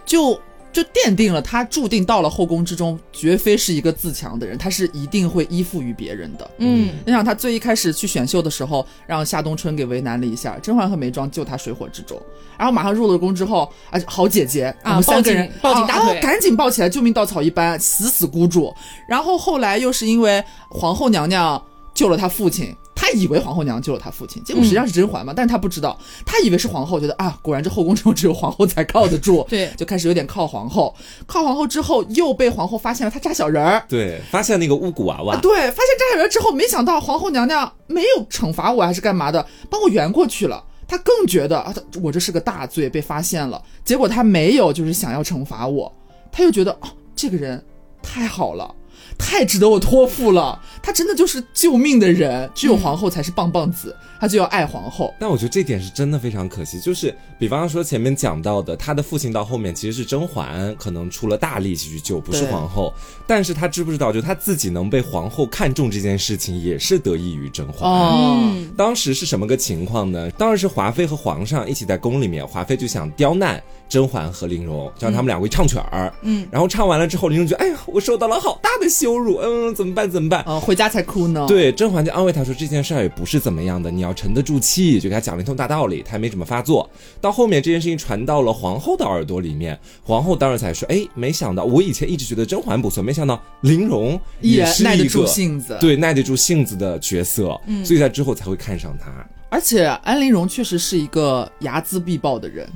[0.05, 0.39] 就
[0.73, 6.51] 就奠定了他注定到了后宫之中，绝非是一个自强的人，他是一定会依附于别人的。
[6.57, 12.19] 嗯，你想，他最一开始去选秀的时候，让夏冬春给为难了一下，甄嬛和眉庄救他水火之中，
[12.57, 18.73] 然后马上入了宫之后，啊，好姐姐，我们三个人抱紧抱紧大腿啊啊赶紧抱起来，救命稻草一般，死死箍住。
[19.07, 22.75] 然后后来又是因为皇后娘娘救了他父亲。
[23.03, 30.95] 他以为皇后娘娘救了他父亲，结果实际上是甄嬛嘛，但是他不知道，他以为是皇后，觉得啊，果然这后宫中只有皇后才靠得住，对 就开始有点靠皇后，
[31.27, 40.63] 靠皇后之后又被皇后发现了他扎小人儿，对，发现那个巫蛊娃娃，啊，对，发现扎小人之后，没想到皇后娘娘没有惩罚我，还是干嘛的，帮我圆过去了。
[40.87, 43.61] 他更觉得啊，我这是个大罪，被发现了。
[43.83, 45.91] 结果他没有，就是想要惩罚我，
[46.31, 47.61] 他又觉得哦，这个人
[48.01, 48.73] 太好了。
[49.17, 55.15] 太值得我托付了，他真的就是救命的人，只有皇后才是棒棒子，他就要爱皇后。
[55.17, 62.93] 但我觉得这点是真的非常可惜，就是比方说前面讲到的，他的父亲到后面其实是甄嬛可能出了大力气去救，不是皇后。
[63.25, 67.89] 但是他知不知道，就他自己能被皇后看中这件事情，也是得益于甄嬛。
[67.89, 70.29] 哦，嗯当时是什么个情况呢？
[70.31, 76.13] 当时是华妃和皇上一起在宫里面，华妃就想刁难甄嬛和玲珑，就让他们两位唱曲儿。
[76.23, 80.09] 嗯，然后唱完了之后，玲珑觉得，哎呀，我受到了好大的羞辱，嗯，怎么办？
[80.11, 80.43] 怎么办？
[80.73, 86.89] 家才哭呢。，对，甄嬛就安慰他说这件事儿也不是怎么样的，你要沉得住气，就给他讲了一通大道理，他也没怎么发作。
[87.21, 95.77] 到后面这件事情传到了皇后的耳朵里面，皇后当时才说，哎，没想到我以前一直觉得甄嬛不错，没想到玲珑依也然耐得住是一个性子。
[95.79, 99.11] 对耐得住性子的角色，嗯所以在之后才会看上他。
[99.49, 102.67] 而且安陵容确实是一个睚眦必报的人，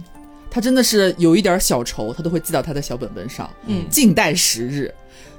[0.51, 4.93] 她真的是有一点小仇，她都会记到她的小本本上，嗯静待时日。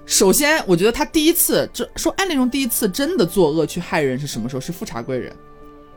[0.09, 4.61] 首先，我觉得他第一次，这说安陵容第一次真的作恶去害人是什么时候？
[4.61, 5.31] 是富察贵人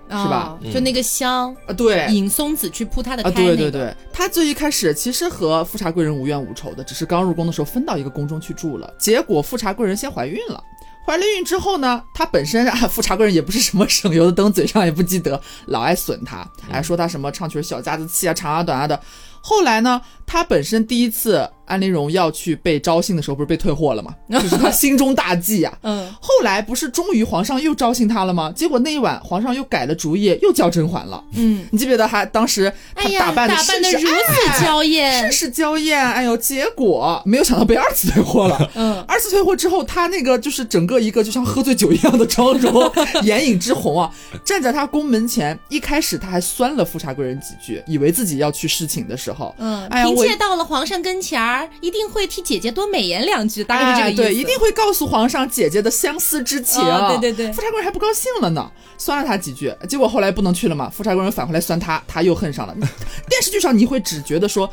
[0.09, 8.93] 是吧哦就那个香，啊，对，引松子去扑他的啊，胎、那个，对对对，他最一开始其实和富察贵人无冤无仇的，只是刚入宫的时候分到一个宫中去住了。
[8.99, 10.61] 结果富察贵人先怀孕了，
[11.05, 18.99] 怀了孕之后呢，她本身啊， 富察贵人也不是什么省油的灯，嘴上也不积德，老爱损她，哎，说她什么唱曲小家子气啊、长啊短啊的。
[19.41, 24.13] 后来呢，他本身第一次安陵容要去被招幸的时候，不是被退货了吗？
[24.29, 25.77] 就是他心中大忌啊。
[25.83, 28.51] 嗯，后来不是终于皇上又招幸他了吗？
[28.55, 31.23] 结果那一晚皇上又改了主意，又叫甄嬛了。
[31.33, 38.69] 嗯，你记不记得他当时她哎呀，打扮的打扮的如此娇艳甚，是娇艳，哎呦，结果没有想到被二次退货了。
[38.75, 42.91] 嗯，二次退货之后，他那个就是整个一个就像喝醉酒一样的妆容，
[43.23, 44.11] 眼影之红啊，
[44.45, 54.21] 站在他宫门前，一开始他还酸了富察贵人几句，以为自己要去侍寝的时候，嗯，哎呀我嫔妾到了皇上跟前儿，一定会替姐姐多美言两句，大概是这个意思。
[54.21, 56.81] 哎对，一定会告诉皇上姐姐的相思之情。
[56.81, 62.75] 哦对对对富察贵人还不高兴了呢，酸了他几句，结果后来不能去了嘛，富察贵人返回来酸他，他又恨上了。
[63.29, 64.69] 电视剧上你会只觉得说。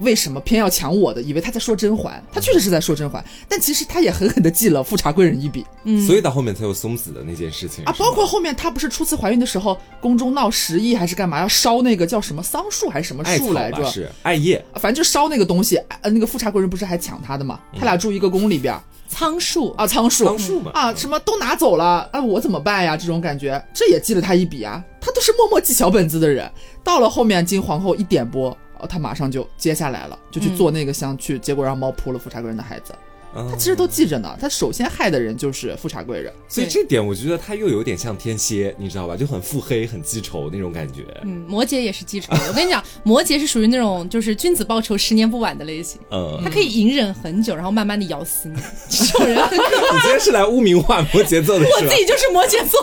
[0.00, 1.22] 为什么偏要抢我的？
[1.22, 7.92] 以为他在说甄嬛，他确实是在说甄嬛，但其实他也狠狠的记了富察贵人一笔嗯所以到后面才有松子的那件事情啊！
[7.98, 13.90] 包括后面他不是初次怀孕的时候，宫中闹十亿还是干嘛，要烧那个叫什么桑树还是什么树来着吧？
[13.90, 15.76] 是艾叶，反正就烧那个东西。
[16.00, 17.60] 呃，那个富察贵人不是还抢他的嘛？
[17.78, 18.74] 他俩住一个宫里边，
[19.08, 22.96] 仓鼠啊，仓鼠，桑树嘛啊，什么都拿走了，啊，我怎么办呀？
[22.96, 24.82] 这种感觉，这也记了他一笔啊。
[25.00, 26.50] 他都是默默记小本子的人，
[26.84, 32.94] 到了后面经皇后一点拨，哦，他马上就接下来了，就去做那个香去，结果让猫扑了富察贵人的孩子。
[33.34, 34.36] 他他其实都记着呢。
[34.40, 39.16] 他首先害的人就是富察贵人，所以这点我觉得他又有点像天蝎，你知道吧？
[39.16, 41.04] 就很腹黑、很记仇那种感觉。
[41.22, 42.32] 嗯，摩羯也是记仇。
[42.48, 48.60] 我跟你讲，摩羯是属于那种就是君子报仇，十年不晚的类型，嗯，他可以隐忍很久，然后慢慢的咬死你。
[48.90, 49.94] 这种人很可怕。
[49.94, 51.88] 你今天是来污名化摩羯座的我自？
[51.96, 52.80] 己就是摩羯座。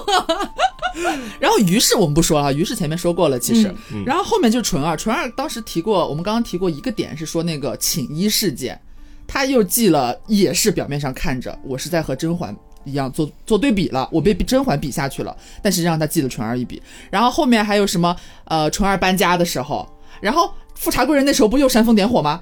[1.39, 8.79] 然后于是我们不说了，于是前面说过了，其实，嗯然后后面就是纯二，纯二当时提过，我们刚刚提过一个点是说那个寝衣事件，
[9.27, 19.87] 他又记了，也是表面上看着我是在和甄嬛一样做做对比了，我被甄嬛比下去了，但实际上他记了纯儿一笔，然后后面还有什么呃纯儿搬家的时候，
[20.21, 22.41] 然后富察贵人那时候不又煽风点火吗？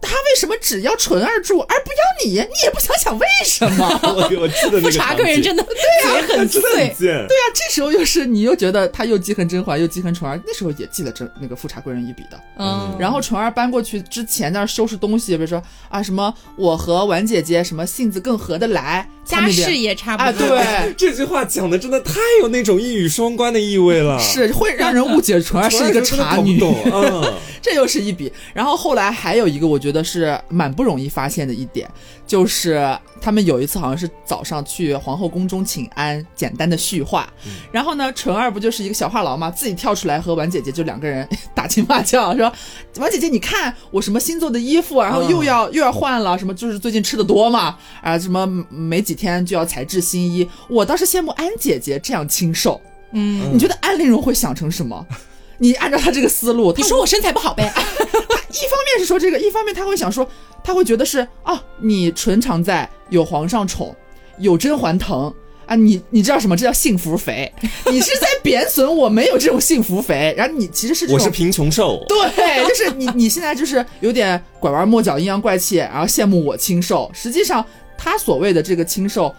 [0.00, 2.32] 他为什么只要纯儿住，而不要你？
[2.32, 3.86] 你也不想想为什么？
[4.02, 6.86] 我我记得那个富察贵人真的对啊很碎很。
[6.96, 7.26] 贱。
[7.28, 12.40] 对啊，这时候又是你又觉得他又记恨甄嬛，又记恨纯儿，那时候也记了甄那个富察贵人一笔的。
[12.58, 20.46] 嗯，然后纯儿搬过去之前在那收拾东西，比如说啊什么我和婉姐姐什么性子更合得来，他家世也差不啊多。
[20.46, 20.94] 对。
[20.98, 28.32] 这句话讲的真的太有那种一语双关的意味了，是会让人误解 纯儿是一个茶女，懂，嗯， 这又是一笔。
[28.52, 31.88] 然后后来还有一个，我觉得是蛮不容易发现的一点，
[32.26, 37.32] 就是他们有一次好像是早上去皇后宫中请安，简单的叙话。
[37.70, 42.52] 然后呢，纯儿不就是一个小话痨嘛，自己跳出来和婉姐姐就两个人打情骂俏，说
[42.98, 52.80] 婉姐姐你看我什么新做的衣服啊，然后又要、又要换了，什么就是最近吃的多嘛，啊什么没几天就要裁制新衣，我倒是羡慕安姐姐这样清瘦。
[53.12, 55.06] 嗯，你觉得安陵容会想成什么？
[55.58, 57.64] 你按照她这个思路，她你说我身材不好呗？
[57.72, 60.28] 一方面是说这个，一方面他会想说，
[60.62, 63.94] 他会觉得是啊，你纯常在，有皇上宠，
[64.38, 65.32] 有甄嬛疼
[65.64, 66.54] 啊，你你知道什么？
[66.54, 67.50] 这叫幸福肥，
[67.90, 77.64] 你是在贬损我没有这种幸福肥，然后你其实是我是贫穷瘦，对，就是你你现在就是有点拐弯抹角、阴阳怪气，然后羡慕我清瘦，实际上
[78.02, 79.32] 他所谓的这个清瘦。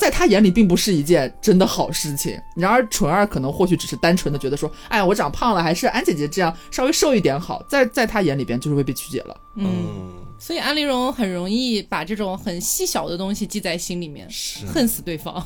[0.00, 9.36] 在他眼里并不是一件真的好事情，然而纯儿可能或许只是单纯的觉得说，哎，我长胖了，还是安姐姐这样稍微瘦一点好，在在他眼里边就是会被曲解了。
[9.56, 15.44] 嗯，嗯，所以安陵容很容易把这种很细小的东西记在心里面，是恨死对方。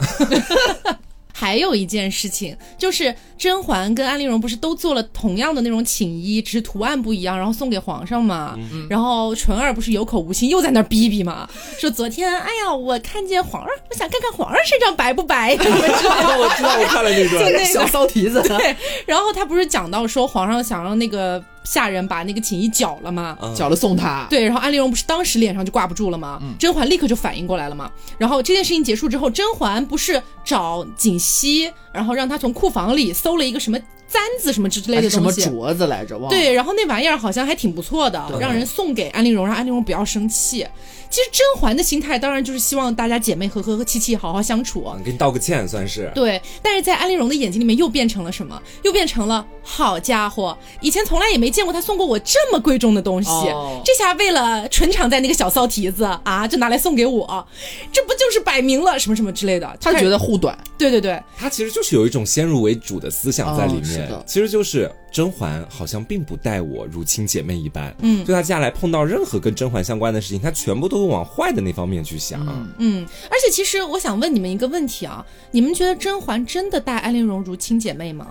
[1.37, 8.57] 还有一件事情，就是甄嬛跟安陵容不是都做了同样的那种寝衣，只是图案不一样，然后送给皇上嘛。
[8.88, 11.49] 然后纯儿不是有口无心，又在那儿逼逼嘛，
[11.81, 16.38] 说昨天哎呀，我看见皇上，我想看看皇上身上白不白，什么之类的。
[16.38, 23.37] 我知道，我看了那段，那个小骚蹄子，对，然后他不是讲到说皇上想让那个下人把那个锦衣绞了吗？
[23.42, 24.27] 嗯缴了送他。
[24.31, 26.40] 对，然后安陵容不是当时脸上就挂不住了吗？
[26.58, 27.90] 甄嬛立刻就反应过来了嘛。
[28.19, 35.71] 然后这件事情结束之后，甄嬛不是找锦汐，然后让她从库房里搜了一个什么簪子什么之类的东西什么。
[35.71, 36.17] 镯子来着？
[36.17, 36.31] 忘了。
[36.31, 40.67] 对，然后那玩意儿好像还挺不错的，让人送给安陵容，让安陵容不要生气。
[41.15, 44.85] 其实甄嬛的心态当然就是希望大家姐妹和和和气气好好相处。
[45.04, 46.10] 给你道个歉算是。
[46.12, 48.60] 对，但是在安陵容的眼睛里面又变成了什么？
[48.83, 57.46] 又变成了好家伙，以前从来也没见过他送过我这么贵重的东西，哦这下为了纯常在那个小骚蹄子啊，就拿来送给我，
[57.92, 59.79] 这不就是摆明了什么什么之类的？
[59.81, 72.44] 他觉得护短，对对对，他其实就是有一种先入为主的思想在里面，哦其实就是甄嬛好像并不待我如亲姐妹一般，嗯就她接下来碰到任何跟甄嬛相关的事情，她全部都会往坏的那方面去想。
[72.79, 78.27] 嗯，而且其实我想问你们一个问题啊，你们觉得甄嬛真的待安陵容如亲姐妹吗？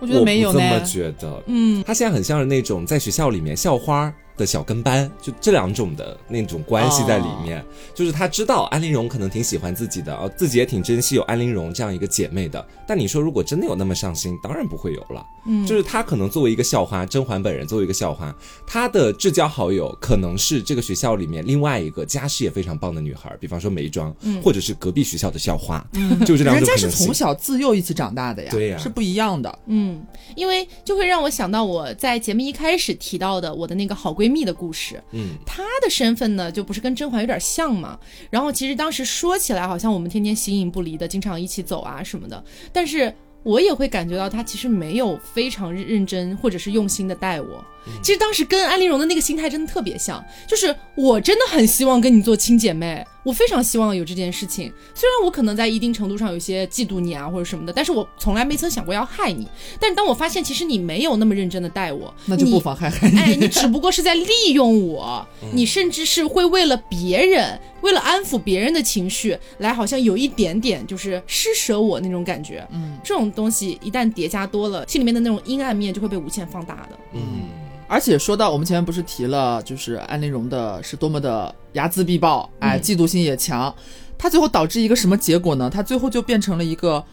[0.00, 0.80] 我觉得没有呢我不这。
[0.80, 7.64] 么觉得，嗯，她现在很像是那种在学校里面校花的小跟班，就这两种的那种关系在里面。
[7.94, 12.64] 就是他知道安陵容可能挺喜欢自己的，哦，自己也挺珍惜有安陵容这样一个姐妹的。
[12.86, 15.24] 但你说如果真的有那么上心，当然不会有了。
[15.46, 18.34] 嗯，就是他可能作为一个校花，甄嬛本人作为一个校花，
[18.66, 25.84] 她的至交好友可能是这个学校里面另外一个家世也非常棒的女孩，比方说眉庄，或者是隔壁学校的校花，
[26.26, 26.90] 就这两人家种可能性。
[26.90, 29.58] 是从小自幼一起长大的呀，对呀是不一样的。
[29.66, 35.02] 嗯，因为就会让我想到我在节目一开始提到的我的那个好闺蜜的故事。
[35.12, 37.98] 嗯，她的身份呢，就不是跟甄嬛有点像嘛？
[38.30, 42.42] 然后其实当时说起来，好像我们天天形影不离的，经常一起走啊什么的。
[42.72, 47.64] 但是我也会感觉到她其实没有非常认真或者是用心的待我。
[48.02, 54.72] 其实当时跟安陵容的那个心态真的特别像，就是我真的很希望跟你做亲姐妹，我非常希望有这件事情。
[54.94, 59.48] 虽然我可能在一定程度上有些嫉妒你啊或者什么的，但是我从来没曾想过要害你。
[59.80, 63.18] 但是当我发现其实你没有那么认真的待我，那就不妨害害你。
[63.18, 72.64] 哎，你只不过是在利用我，你甚至是会为了别人，为了安抚别人的情绪，来好像有一点点就是施舍我那种感觉。
[72.70, 76.96] 嗯，这种东西一旦叠加多了，心里面的那种阴暗面就会被无限放大的。
[77.14, 77.48] 嗯，
[77.88, 83.74] 而且说到我们前面不是提了，就是安陵容的是多么的睚眦必报，哎，嗯嫉妒心也强，
[84.18, 85.70] 她最后导致一个什么结果呢？
[85.70, 87.04] 她最后就变成了一个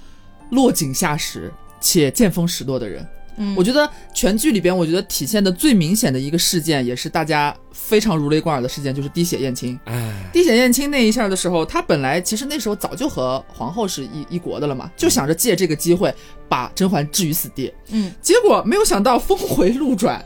[0.52, 3.06] 落井下石且见风使舵的人。
[3.36, 9.80] 嗯我觉得全剧里边，我觉得体现的最明显的一个事件，也是大家非常如雷贯耳的事件，就是滴血验亲。
[9.86, 16.14] 哎，滴血验亲那一下的时候，他本来其实那时候早就和皇后是一一国的了嘛，就想着借这个机会
[16.48, 17.74] 把甄嬛置于死地。
[17.88, 20.24] 嗯，结果没有想到峰回路转，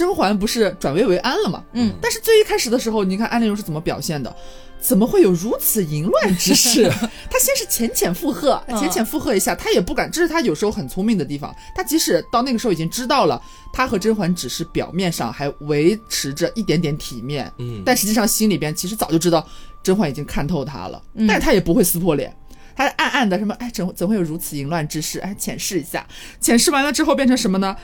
[0.00, 1.62] 甄嬛不是转危为安了吗？
[1.74, 4.34] 嗯，但是最一开始的时候，你看安陵容是怎么表现的？
[4.80, 6.90] 怎么会有如此淫乱之事？
[7.30, 11.54] 他先是浅浅附和，嗯浅浅附和一下，他也不敢，这是他有时候很聪明的地方。
[11.76, 13.38] 他即使到那个时候已经知道了，
[13.74, 19.46] 他和甄嬛只是表面上还维持着一点点体面，嗯，但实际上心里边其实早就知道
[19.82, 22.34] 甄嬛已经看透他了，嗯但是她也不会撕破脸。
[22.74, 23.52] 他暗暗的什么？
[23.56, 25.18] 哎，怎怎会有如此淫乱之事？
[25.18, 26.06] 哎，浅试一下，
[26.40, 27.76] 浅试完了之后变成什么呢？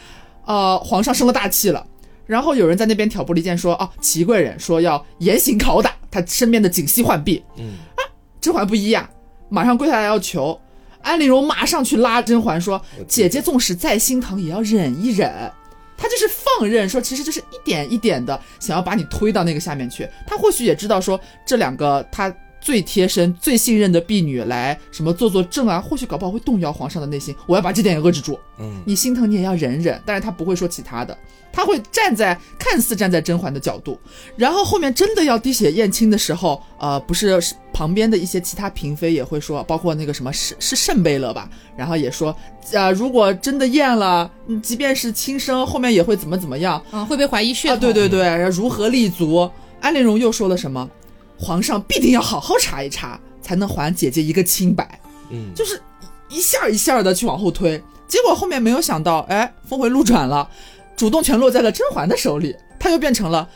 [0.47, 1.87] 呃，皇上生了大气了，
[2.27, 8.03] 然后有人在那边挑拨离间说，哦，祺贵人说要严刑拷打他身边的锦汐浣碧，嗯啊，
[8.41, 9.09] 甄嬛不依呀，
[9.49, 10.61] 马上跪下来要求，
[11.03, 15.51] 安陵容马上去拉甄嬛说姐姐纵使再心疼，也要忍一忍。
[15.99, 20.07] 她就是放任，说其实就是一点一点的想要把你推到那个下面去。
[20.27, 22.29] 她或许也知道说这两个她
[22.67, 27.33] 最贴身、最信任的婢女来什么做做证啊，或许搞不好会动摇皇上的内心。
[27.47, 28.37] 我要把这点也遏制住。
[28.59, 31.17] 嗯，你心疼你也要忍忍，但是他不会说其他的，
[31.53, 33.97] 他会站在看似站在甄嬛的角度，
[34.37, 42.37] 然后后面真的要滴血验亲的时候，呃，不是是旁边的一些其他嫔妃也会说，包括那个什么是是圣贝勒吧，然后也说，
[42.73, 47.77] 呃，如果真的验了，嗯即便是亲生，后面也会怎么怎么样啊，会被怀疑血。
[47.77, 49.49] 对对对，如何立足？
[49.81, 50.91] 安陵容又说了什么？
[51.39, 55.01] 皇上必定要好好查一查，才能还姐姐一个清白。
[55.30, 55.80] 嗯，就是
[56.28, 60.49] 一下一下的去往后推，结果后面没有想到，哎，峰回路转了，
[60.97, 63.49] 主动权落在了甄嬛的手里，她又变成了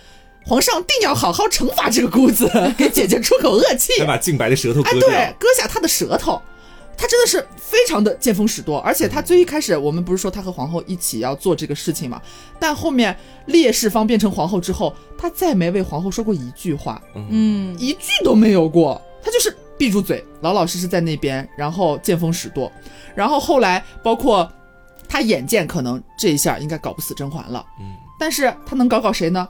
[0.45, 5.09] 皇上定要好好惩罚这个姑子， 给姐姐出口恶气再，把净白的舌头哎，割掉。
[5.09, 6.41] 对，割下她的舌头。
[7.01, 12.21] 她真的是非常的见风使舵，而且他最一开始，我们不是说他和皇后一起要做这个事情嘛？
[12.59, 22.71] 但后面烈士方变成皇后之后，他再没为皇后说过一句话，嗯一句都没有过，他就是闭住嘴，老老实实在那边，然后见风使舵，
[23.15, 24.47] 然后后来包括
[25.09, 29.49] 他眼见可能这一下应该搞不死甄嬛了，嗯但是他能搞搞谁呢？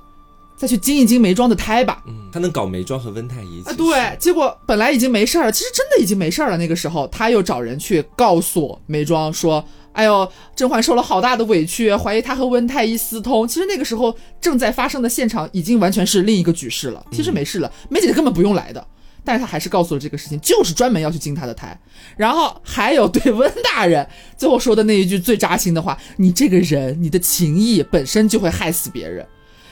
[0.61, 2.03] 再去经一经眉庄的胎吧。
[2.07, 3.63] 嗯，他能搞眉庄和温太医。
[3.65, 6.59] 啊，对，，结果本来已经没事儿了，其实真的已经没事儿了。
[6.59, 17.03] 那个时候，他又找人去告诉眉庄说：“哎呦，甄嬛受了好大的委屈，怀疑她和温太医私通。”其实那个时候正在发生的现场已经完全是另一个局势了。
[17.11, 18.87] 其实没事了，梅姐姐根本不用来的，
[19.25, 21.75] 但是她还是告诉了这个事情，就是专门要去惊她的胎。
[22.19, 24.07] 然后还有对温大人
[24.37, 29.27] 最后说的那一句最扎心的话：“你这个人，你的情谊本身就会害死别人。”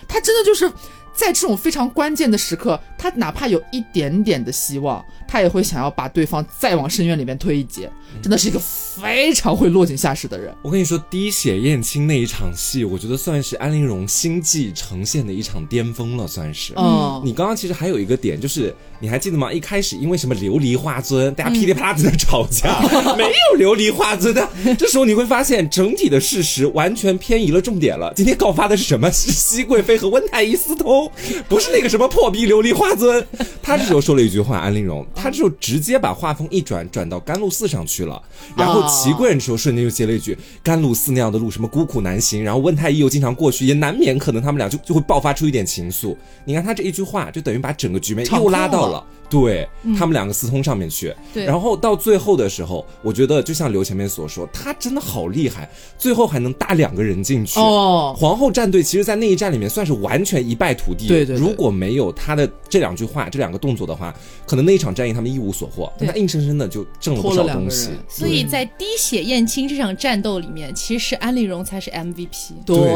[0.08, 0.70] 他真的就是
[1.18, 7.90] 在这种非常关键的时刻，他哪怕有一点点的希望，他也会想要把对方再往深渊里面推一截。
[8.22, 10.54] 真的是一个非常会落井下石的人。
[10.62, 16.72] 我跟你说，滴血验亲那一场戏，我觉得算是安陵容心计呈现的一场巅峰了，算是。
[16.76, 19.52] 嗯，你刚刚其实还有一个点，就是你还记得吗？
[19.52, 22.80] 一开始因为什么琉璃花尊，大家噼里啪啦在那吵架，
[23.18, 24.48] 没有琉璃花尊的。
[24.78, 28.12] 这时候你会发现，整体的事实完全偏移了重点了。
[28.14, 29.10] 今天告发的是什么？
[29.10, 31.07] 是熹贵妃和温太医私通，
[31.48, 33.24] 不是那个什么破逼琉璃花尊。
[33.62, 38.20] 他这时候说了一句话，安陵容，他这时候直接把画风一转，转到甘露寺上去了。
[38.56, 46.16] 然后齐贵人这时候瞬间就接了一句：“甘露寺那样的路，什么孤苦难行。”然后温太医又经常过去，也难免可能他们俩就就会爆发出一点情愫。
[46.44, 49.68] 你看他这一句话，就等于把整个局面又拉到了对
[49.98, 51.14] 他们两个私通上面去。
[51.32, 57.60] 对然后到最后的时候，我觉得就像刘前面所说，他真的好厉害，最后还能搭两个人进去。
[57.60, 61.06] 哦，皇后战队其实，在那一战里面算是完全一败涂地。
[61.06, 64.14] 对对对如果没有他的这两句话、这两个动作的话，
[64.46, 65.92] 可能那一场战役他们一无所获。
[65.98, 67.90] 但他硬生生的就挣了不少东西。
[68.08, 72.64] 所以在滴血验亲这场战斗里面，其实安陵容才是 MVP。
[72.64, 72.94] 对，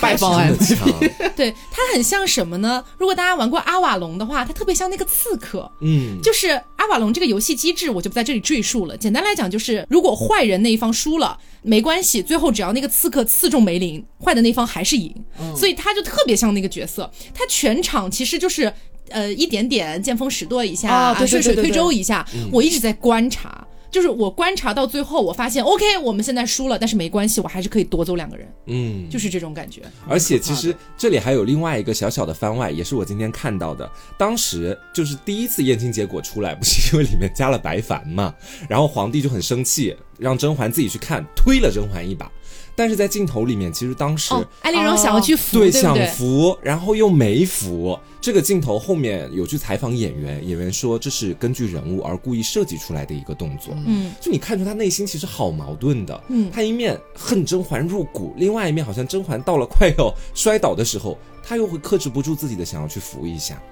[0.00, 2.84] 拜访真的 MVP， 对，他很像什么呢？
[2.98, 5.55] 如果大家玩过阿瓦隆的话，他特别像那个刺客。
[5.80, 8.96] 嗯，就是阿瓦隆这个游戏机制，我就不在这里赘述了。
[8.96, 15.14] 简单来讲，就是如果坏人那一方输了，没关系，最后只要那个刺客刺中梅林，坏的那方还是赢。
[15.56, 18.72] 所以他就特别像那个角色，他全场其实就是。
[19.10, 23.64] 呃，一点点见风使舵一下，啊对对顺水推舟一下，我一直在观察，
[23.96, 29.80] 就是我观察到最后，我发现 OK，我们现在输了，但是没关系，我还是可以夺走两个人，嗯，就是这种感觉。
[30.06, 33.90] 而且其实这里还有另外一个小小的番外，也是我今天看到的。
[34.18, 38.34] 当时就是第一次验亲结果出来，不是因为里面加了白矾嘛，
[38.68, 42.30] 然后皇帝就很生气，让甄嬛自己去看，推了甄嬛一把。
[42.76, 45.96] 但是在镜头里面，其实当时、哦，安陵容想要去扶，对想？
[46.10, 47.98] 扶，然后又没扶。
[48.20, 53.74] 这个镜头后面有去采访演员，演员说这是根据人物而故意设计出来的一个动作。
[53.86, 63.62] 嗯，就你看出他内心其实好矛盾的，嗯他一面恨甄嬛入骨，另外一面好像甄嬛到了快要摔倒的时候，他又会克制不住自己的想要去扶一下，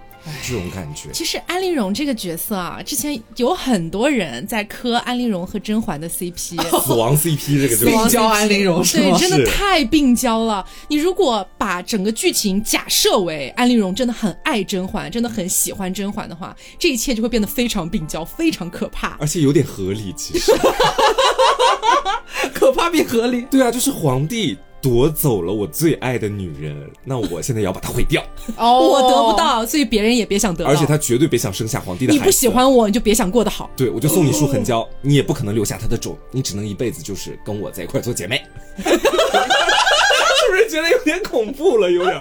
[0.46, 1.10] 这种感觉。
[1.12, 6.60] 其实安陵容这个角色啊，之前有很多人在磕安陵容和甄嬛的 CP。
[6.84, 10.66] 死亡 CP 这个就是病娇安陵容是对，真的太病娇了。
[10.88, 19.16] 你如果把整个剧情假设为安陵容真的很爱甄嬛，真的很喜欢甄嬛的话，这一切就会变得非常病娇，非常可怕。
[19.20, 20.52] 而且有点合理，其实。
[22.52, 23.42] 可怕并合理。
[23.50, 28.22] 对啊，就是皇帝夺走了我最爱的女人，那我现在也要把她毁掉，
[28.58, 30.68] 哦我得不，到，所以别人也别想得到。
[30.68, 32.22] 而且他绝对别想生下皇帝的孩子。
[32.22, 32.46] 你不喜？
[32.46, 33.70] 欢我，你就别想过得好。
[33.74, 38.44] 对，我就送你束痕胶，你也不可能留下他的种，你只能一辈子就是跟我在一块做姐妹。
[38.76, 41.90] 是不是觉得有点恐怖了？
[41.90, 42.20] 有点。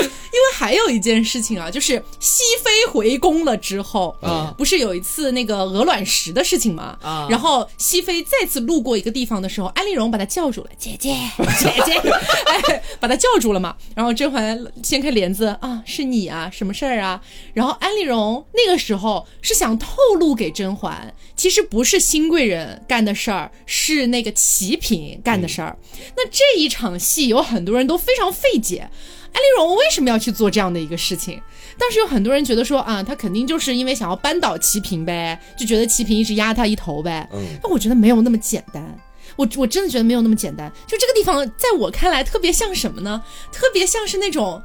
[0.00, 6.98] 因为还有一件事情啊，就是熹妃回宫了之后，啊不是有一次那个鹅卵石的事情吗？
[7.02, 11.14] 啊然后熹妃再次路过一个地方的时候，安陵容把她叫住了，姐姐，
[11.58, 11.92] 姐姐，
[12.46, 13.76] 哎，把她叫住了嘛。
[13.94, 17.20] 然后甄嬛掀开帘子啊，是你啊，什么事儿啊？
[17.52, 25.76] 然后安陵容那个时候是想透露给甄嬛，其实不是新贵人干的事儿，是那个齐嫔干的事儿。
[26.16, 28.90] 那这一场戏有很多人都非常费解。
[29.34, 31.42] 安陵容为什么要去做这样的一个事情？
[31.76, 37.28] 当时有很多人觉得说啊，他肯定就是因为想要扳倒齐平呗，就觉得齐平一直压他一头呗。
[37.32, 38.96] 嗯，但我觉得没有那么简单。
[39.36, 40.70] 我我真的觉得没有那么简单。
[40.86, 43.20] 就这个地方，在我看来特别像什么呢？
[43.50, 44.62] 特别像是那种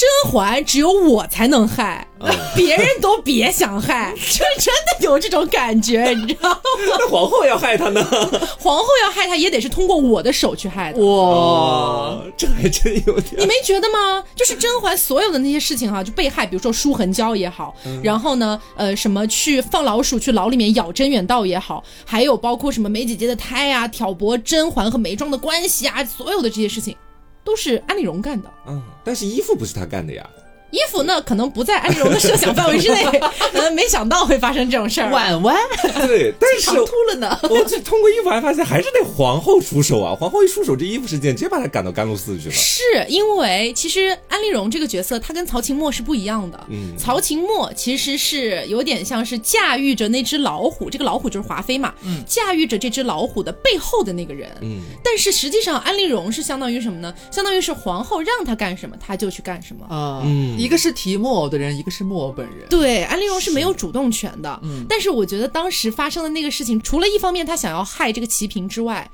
[0.00, 6.60] 甄嬛只有我才能害，嗯 别人都别想害，就 真的有这种感觉，你知道吗？
[6.98, 8.02] 那皇后要害她呢？
[8.58, 10.98] 皇后要害她，也得是通过我的手去害的。
[11.00, 13.44] 哇，哦，这还真有点你。
[13.44, 14.24] 没觉得吗？
[14.34, 26.96] 就是甄嬛所有的那些事情哈、就被害，比如说舒痕胶也好，然后呢，呃，什么去放老鼠去牢里面咬甄远道也好，还有包括什么梅姐姐的胎啊，挑拨甄嬛和眉庄的关系啊，所有的这些事情，
[27.44, 28.50] 都是安陵容干的。
[28.66, 30.28] 嗯，但是衣服不是他干的呀。
[30.70, 33.04] 衣服呢，可能不在安陵容的设想范围之内，
[33.52, 35.10] 可能没想到会发生这种事儿。
[35.10, 35.56] 婉婉
[36.06, 37.38] 对，但是长秃了呢。
[37.42, 40.14] 我这通过衣服还发现，还是得皇后出手啊！
[40.14, 42.54] 皇后一出手，这衣服事件直接把她赶到甘露寺去了。
[42.54, 46.60] 是因为其实安陵容这个角色，她跟曹琴墨是不一样的。
[46.68, 54.48] 嗯曹琴墨其实是有点像是驾驭着那只老虎，这个老虎就是华妃嘛，嗯驾驭着这只老虎的背后的那个人。
[54.60, 57.12] 嗯，但是实际上，安陵容是相当于什么呢？
[57.30, 59.86] 相当于是皇后让她干什么，她就去干什么。
[59.86, 62.68] 啊，嗯一个是提木偶的人，一个是木偶本人。
[62.68, 64.60] 对，安陵容是没有主动权的。
[64.62, 69.10] 嗯但是我觉得当时发生的那个事情，除了一方面他想要害这个齐平之外，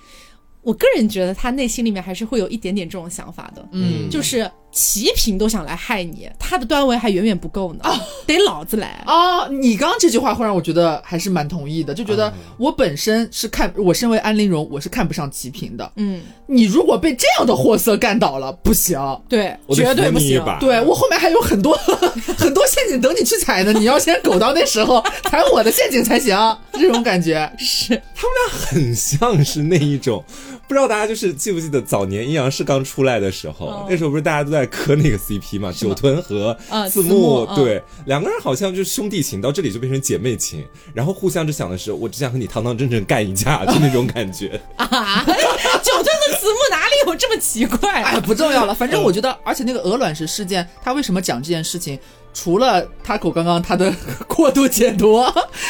[0.63, 3.69] 我个人觉得他内心里面还是会有一点点这种想法的。
[3.73, 7.81] 嗯，就是齐平都想来害你，他的段位还远远不够呢，
[8.27, 9.03] 得老子来。
[9.07, 15.93] 啊，你刚刚这句话会让我觉得还是蛮同意的，就觉得我本身是看我身为安陵容，我是看不上齐平的。
[15.97, 19.01] 嗯，你如果被这样的货色干倒了，不行。
[19.29, 20.45] 对，绝对不行。
[20.61, 21.75] 对我后面还有很多
[22.37, 26.37] 很多陷阱等你去踩呢，你要先苟到那时候 踩我的陷阱才行，
[26.75, 27.51] 这种感觉。
[27.59, 30.23] 是他们俩，很像是那一种，
[30.69, 36.57] 不知道大家就是记不记得早年阴阳师刚出来的时候，哦那时候不是大家都在磕那个 CP 嘛，九吞和
[36.91, 44.61] 字幕对，两个人好像就是兄弟情，到这里就变成姐妹情，然后互相就想的是，我只想和你堂堂正正干一架，就那种感觉。
[44.77, 51.99] 啊，九吞和子木哪里有这么奇怪、哎，不重要了，反正我觉得，而且那个鹅卵石事件，他为什么讲这件事情？
[52.37, 53.91] 除了他口刚刚他的
[54.29, 55.25] 过度解读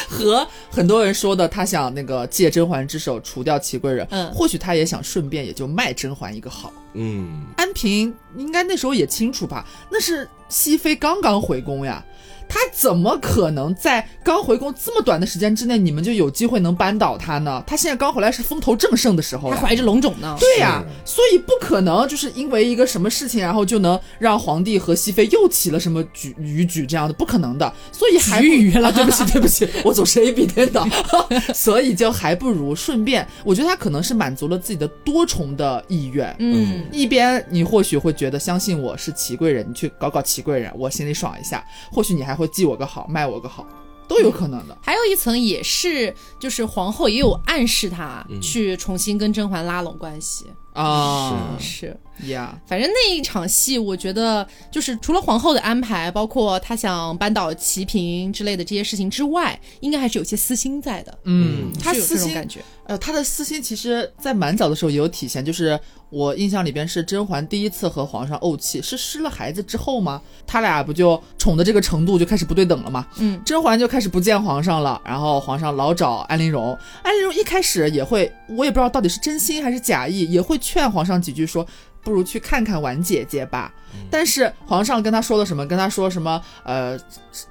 [0.09, 6.73] 和很多人说的，他想那个借甄嬛之手除掉祺贵人，嗯或许他也想顺便也就卖甄嬛一个好。
[6.95, 9.65] 嗯，安平应该那时候也清楚吧？
[9.89, 12.05] 那是熹妃刚刚回宫呀，
[12.49, 17.63] 她怎么可能在刚回宫这么短的时间之内，你们就有机会能扳倒他呢？
[17.67, 20.37] 他现在刚回来是风头正盛的时候他，还怀着龙种呢。
[20.41, 27.73] 对呀、所以不可能就是因为一个什么事情，然后就能让皇帝和熹妃又起了什么举逾矩这样的，不可能的。
[27.93, 30.87] 所以还不举了啊，对不起，对不起，我总是 A B 颠倒，
[31.55, 36.35] 所以就还不如顺便，我觉得他可能是满足了自己的多重的意愿。
[36.39, 41.65] 嗯，一边你或许会觉得相信我是祺贵人，你去搞搞祺贵人，我心里爽一下。
[41.91, 43.67] 或许你还会记我个好，卖我个好，
[44.07, 44.77] 都有可能的。
[44.83, 50.53] 还有一层也是，就是皇后也有暗示他去重新跟甄嬛拉拢关系。
[50.77, 61.19] 啊，是是，呀，反正那一场戏，我觉得就是除了皇后的安排，包括她想扳倒齐平之类的这些事情之外，应该还是有些私心在的。
[61.25, 62.61] 嗯，她有私心这种感觉。
[62.87, 70.23] 呃，她的私心其实，在蛮早的时候也有体现，就是我印象里边是甄嬛第一次和皇上怄气，是失了孩子之后吗？
[70.47, 73.05] 他俩不就宠的这个程度就开始不对等了吗？
[73.19, 81.65] 嗯，甄嬛就开始不见皇上了，然后皇上老找安陵容，安陵容一开始也会，我也不知道到底是真心还是假意，也会劝皇上几句说。
[82.07, 83.75] 不如去看看婉姐姐吧，
[84.09, 85.67] 但是皇上跟他说了什么？
[85.67, 86.41] 跟他说什么？
[86.63, 86.97] 呃，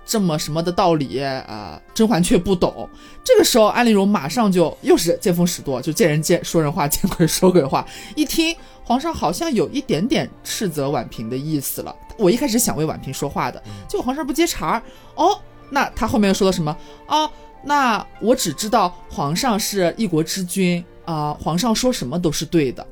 [0.06, 2.90] 这么什么的道理啊、呃甄嬛却不懂。
[3.22, 7.86] 这个时候，安陵容马上就又是见风使舵，就见人见说人话，见鬼说鬼话。
[8.16, 11.94] 一听皇上好像有一点点斥责婉嫔的意思了。
[12.18, 14.82] 我一开始想为婉嫔说话的，结果皇上不接茬儿。
[15.16, 15.38] 哦，
[15.70, 16.74] 那他后面又说了什么？
[17.08, 17.30] 哦，
[17.66, 22.88] 那我只知道皇上是一国之君啊、皇上说什么都是对的。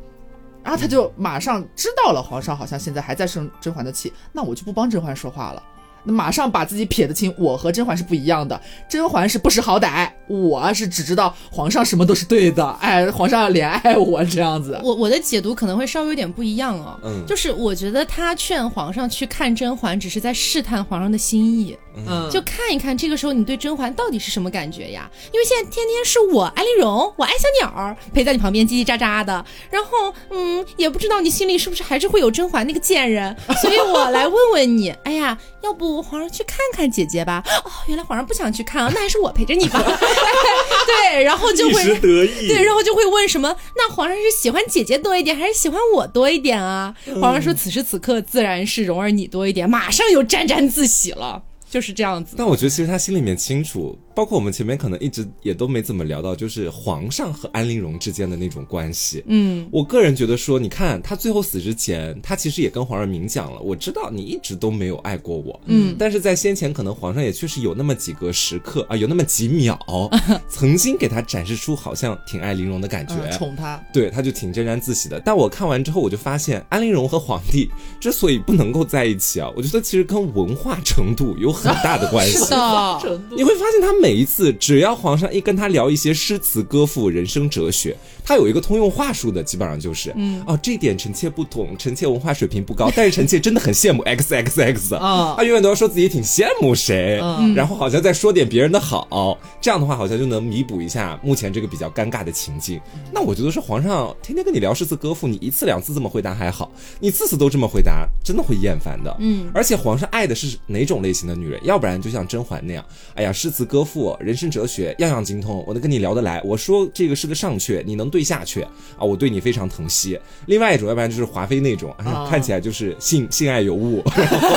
[0.64, 5.62] 然后他就马上知道了，皇上好像现在还在生甄嬛的气，那我就不帮甄嬛说话了。
[6.04, 8.60] 那马上把自己撇得清，我和甄嬛是不一样的。
[8.90, 14.80] 甄嬛是不识好歹，我是只知道皇上什么都是对的，哎，皇上怜爱我这样子。
[14.84, 25.10] 我我的解读可能会稍微有点不一样哦，嗯就是我觉得他劝皇上去看甄嬛，只是在试探皇上的心意，嗯，就看一看这个时候你对甄嬛到底是什么感觉呀？
[25.34, 37.44] 因为现在天天是我安陵容，我爱小鸟儿陪在你旁边叽叽喳喳的，然后嗯，也不知道你心里是不是还是会有甄嬛那个贱人，所以我来问问你，哎呀，要不皇上去看看姐姐吧？
[37.66, 39.80] 哦，原来皇上不想去看啊，那还是我陪着你吧。
[41.12, 43.56] 对，然后就会得意，对，然后就会问什么？
[43.76, 46.94] 那皇上是喜欢姐姐多一点，还是喜欢我多一点啊？
[47.22, 51.42] 皇上说此时此刻自然是蓉儿你多一点，马上又沾沾自喜了，
[51.74, 52.36] 就是这样子。
[52.38, 59.24] 但我觉得其实他心里面清楚，包括我们前面可能一直也都没怎么聊到，就是皇上和安陵容之间的那种关系。
[59.26, 69.80] 嗯，我个人觉得说，你看他最后死之前，他其实也跟皇上明讲了，我知道你一直都没有爱过我，嗯，但是在先前可能皇上也确实有那么几个时刻啊，有那么几秒，
[70.48, 75.20] 曾经给他展示出好像挺爱玲珑的感觉，嗯宠他，对，他就挺沾沾自喜的。
[75.26, 82.38] 但我看完之后，我就发现安陵容和皇帝之所以不能够在一起啊，我觉得其实跟文化程度有很大的 关系。
[82.38, 102.80] 是的，你会发现，他每一次只要皇上一跟他聊一些诗词歌赋、人生哲学，他有一个通用话术的，基本上就是，嗯，哦，这一点臣妾不懂，臣妾文化水平不高， 但是臣妾真的很羡慕 x x x 啊他永远都要说自己挺羡慕谁，嗯然后好像再说点别人的好，这样的话好像就能弥补一下目前这个比较尴尬的情境。
[103.12, 109.16] 那我觉得是皇上天天跟你聊诗词歌赋，你一次两次这么回答还好，你次次都这么回答，真的会厌烦的。
[109.20, 111.60] 嗯，而且皇上爱的是哪种类型的女人？
[111.64, 116.42] 要不然就像甄嬛那样，哎呀，诗词歌赋、人生哲学样样精通，我能跟你聊得来。
[116.44, 120.20] 我说这个是个上阙，你能对下去啊，我对你非常疼惜。
[120.46, 121.92] 另外一种，要不然就是华妃那种，
[122.30, 124.48] 看起来就是性性爱有物，然 后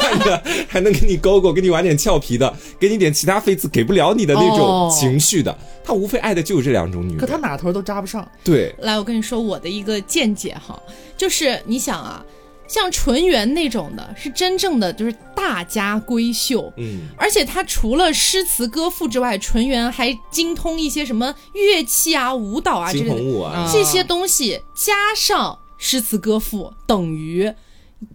[0.00, 5.56] 看着还能跟你勾勾，跟你玩点俏皮的，给你点其他妃子给不了你的那种哦情绪的。
[5.84, 7.18] 他无非爱的就是这两种女人。
[7.18, 8.28] 可他哪头都扎不上。
[8.42, 10.76] 对，来，我跟你说我的一个见解哈，
[11.16, 12.24] 就是你想啊，
[12.68, 16.72] 像纯元那种的，是真正的就是大家闺秀。
[16.76, 27.52] 嗯，而且他除了诗词歌赋之外，纯元还精通一些什么乐器啊、舞蹈啊之惊类的舞啊，这些东西，加上诗词歌赋，等于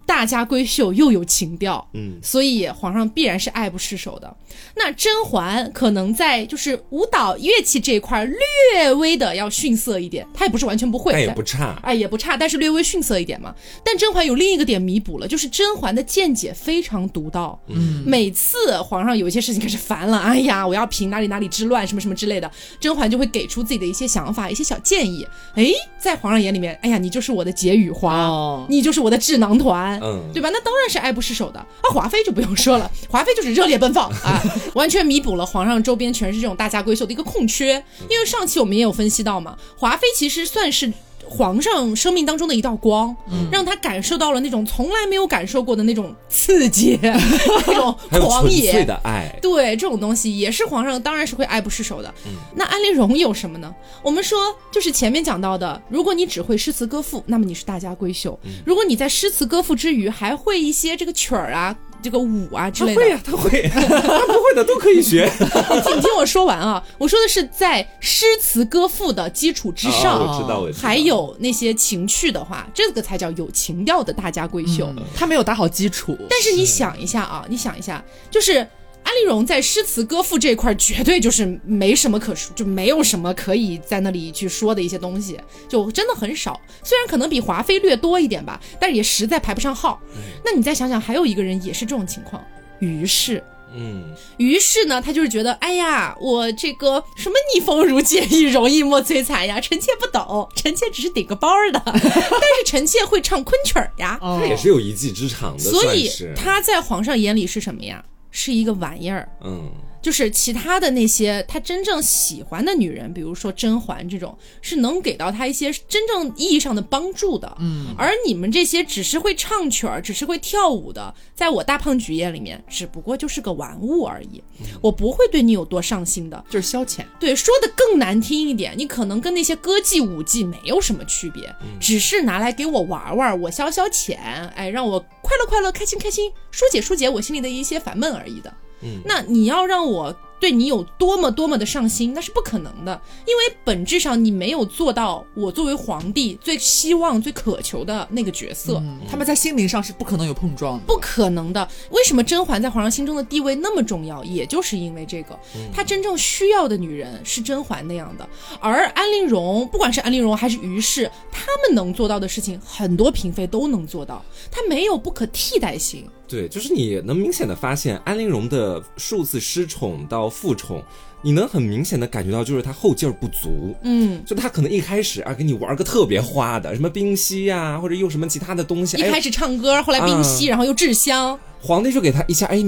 [0.06, 1.86] 大家闺秀又有情调。
[1.94, 4.36] 嗯，所以皇上必然是爱不释手的。
[4.76, 11.78] 那甄嬛可能在就是舞蹈乐器这一块儿略微的要逊色一点，她也不是完全不会，但也不差。
[11.82, 13.54] 哎也不差，但是略微逊色一点嘛。
[13.84, 17.58] 但甄嬛有另一个点弥补了，就是甄嬛的见解非常独到。
[17.68, 25.26] 嗯，每次皇上有一些事情开始烦了，哎呀，我要平哪里哪里之乱，什么什么之类的，甄嬛就会给出自己的一些想法、一些小建议。
[25.54, 25.66] 哎，
[25.98, 29.71] 在皇上眼里面，哎呀，你就是我的解语花，哦你就是我的智囊团。
[30.02, 30.48] 嗯，对吧？
[30.52, 31.58] 那当然是爱不释手的。
[31.58, 34.42] 啊，华妃就不用说了， 华妃就是热烈奔放啊，
[34.74, 37.82] 完全弥补了皇上周边全是这种大家闺秀的一个空缺。
[38.08, 40.92] 因为上期我们也有分析到嘛，华妃其实算是。
[41.28, 43.16] 皇上生命当中的一道光，
[43.50, 49.34] 让他感受到了那种从来没有感受过的那种刺激， 那种狂野的爱。
[49.40, 52.12] 对这种东西，也是皇上当然是会爱不释手的。
[52.54, 53.74] 那安陵容有什么呢？
[54.02, 54.38] 我们说
[54.70, 65.30] 就是前面讲到的，如果你只会诗词歌赋，那么你是大家闺秀；如果你在诗词歌赋之余还会一些这个曲儿啊、这个舞啊之类的，他会呀、他会， 他不会的都可以学。
[65.38, 66.82] 你 听你听我说完啊！
[66.98, 70.80] 我说的是在诗词歌赋的基础之上，哦我知道，我知道。
[70.82, 74.86] 还有那些情趣的话，这个才叫有情调的大家闺秀。
[74.96, 78.66] 嗯他没有打好基础，但是你想一下啊，你想一下，就是
[79.12, 85.38] 安丽容在诗词歌赋这一块，绝对就是没什么可说，就没有什么可以在那里去说的一些东西，
[85.68, 86.58] 就真的很少。
[86.82, 90.00] 虽然可能比华妃略多一点吧，但是也实在排不上号。
[90.42, 92.42] 那你再想想，还有一个人也是这种情况，
[92.78, 93.44] 于是。
[93.74, 104.18] 嗯，于是呢，他就是觉得，哎呀，我这个什么逆风如解意，容易莫摧残呀，臣妾不懂，臣妾只是顶个包的， 但是臣妾会唱昆曲儿呀。
[104.22, 108.02] 哦他也是有一技之长的，所以他在皇上眼里是什么呀？
[108.32, 109.28] 是一个玩意儿。
[109.42, 109.70] 嗯，
[110.02, 117.56] 就是其他的那些他真正喜欢的女人，比如说甄嬛这种，是能给到他一些真正意义上的帮助的。
[117.60, 124.42] 嗯，而你们这些只是会唱曲儿、只是会跳舞的，在我大胖菊眼里面，只不过就是个玩物而已。
[124.80, 126.44] 我不会对你有多上心的。
[126.50, 127.04] 就是消遣。
[127.20, 134.16] 对，说的更难听一点，你可能跟那些歌妓舞妓没有什么区别，只是拿来给我玩玩，我消消遣，
[134.56, 138.52] 哎，让我快乐快乐，开心开心，疏解疏解我心里的一些烦闷而已的。
[138.82, 148.78] 嗯那你要让我对你有多么多么的上心，那是不可能的，因为本质上你没有做到我作为皇帝最希望、最渴求的那个角色。
[148.82, 150.84] 嗯，他们在心灵上是不可能有碰撞的。
[150.84, 151.68] 不可能的。
[151.90, 154.24] 为什么甄嬛在皇上心中的地位那么重要？
[154.24, 155.38] 也就是因为这个，
[155.72, 158.28] 她真正需要的女人是甄嬛那样的，
[158.60, 164.20] 而安陵容，不管是安陵容还是于氏，他们能做到的事情，很多嫔妃都能做到，
[164.50, 166.10] 她没有不可替代性。
[166.32, 170.82] 对，就是你能明显的发现安陵容的数次失宠到复宠，
[171.20, 173.76] 你能很明显的感觉到，就是她后劲儿不足。
[173.82, 182.64] 嗯，就她可能一开始啊，给你玩个特别花的，什么冰溪呀、或者用什么其他的东西，哎，一开始唱歌，后来冰溪，然后又制香，皇帝就给她一下，哎，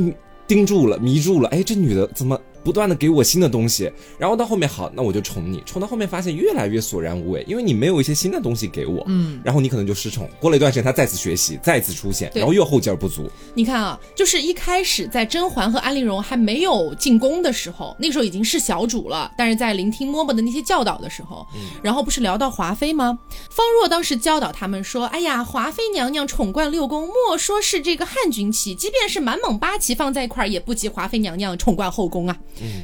[0.47, 3.93] 盯住了，迷住了，哎，这女的怎么不断的给我新的东西？
[4.19, 10.29] 然后到后面好，那我就宠你，宠到后面发现越来越索然无味，因为你没有一些新的东西给我，嗯，然后你可能就失宠。
[10.41, 21.47] 过了一段时间，他再次学习，再次出现，然后又后劲儿不足，你看啊，就是一开始在甄嬛和安陵容还没有进宫的时候，那个时候已经是小主了，但是在聆听嬷嬷的那些教导的时候，
[21.83, 23.19] 然后不是聊到华妃吗？
[23.51, 32.37] 方若当时教导他们说：“哎呀，华妃娘娘宠冠六宫，莫说是这个汉军旗，即便是满蒙八旗放在一块儿，也不及华妃娘娘宠冠后宫啊。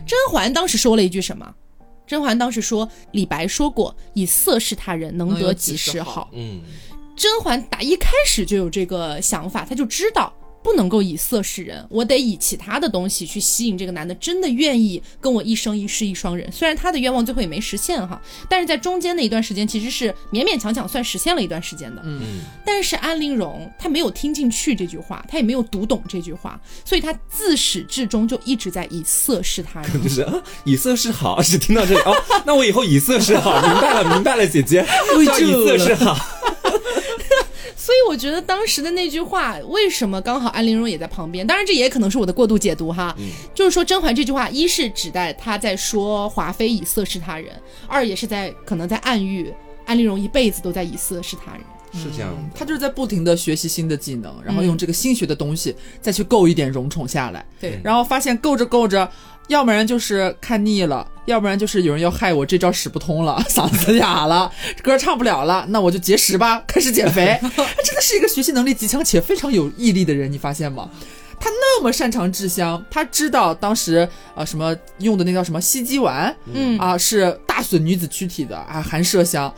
[0.07, 1.55] 甄嬛当时说了一句什么？
[2.07, 6.61] 甄嬛当时说：“李白说过，以色侍他人，能得几时好。”嗯，
[7.15, 10.33] 甄嬛打一开始就有这个想法，她就知道
[10.63, 16.51] 不能够以色示人，我得以其他的东西去吸引这个男的，真的愿意跟我一生一世一双人。
[16.53, 22.03] 虽然他的愿望最后也没实现哈，但是在中间那一段时间其实是勉勉强强算实现了一段时间的。
[22.05, 30.03] 嗯，但是安陵容她没有听进去这句话，她也没有读懂这句话，所以她自始至终就一直在以色示他人。
[30.03, 34.85] 就是啊，以色示好，是听到这里哦，那我以后以色示好，明白了，明白了，姐姐，
[35.27, 36.15] 叫以色示好，
[37.81, 41.47] 所以我觉得当时的那句话，为什么刚好安陵容也在旁边？
[41.47, 43.17] 当然，这也可能是我的过度解读哈。
[43.55, 47.59] 就是说甄嬛这句话，一是指代她在说华妃以色侍他人，
[47.89, 49.51] 二也是在可能在暗喻
[49.87, 51.63] 安陵容一辈子都在以色侍他人。
[51.93, 52.39] 是这样的。
[52.55, 59.11] 他就是在不停的学习新的技能，然后用这个新学的东西再去够一点荣宠下来，对然后发现够着够着，
[59.49, 64.51] 要不然就是看腻了，要不然就是有人要害我这招使不通了， 嗓子哑了，
[64.83, 67.39] 歌唱不了了，那我就节食吧，开始减肥。
[67.43, 67.49] 他
[67.83, 70.89] 真的是一个学习能力极强且非常有毅力的人，你发现吗？
[71.43, 79.51] 他那么擅长制香，他知道当时呃什么用的那叫什么西鸡丸，嗯啊是大损女子躯体的啊含麝香，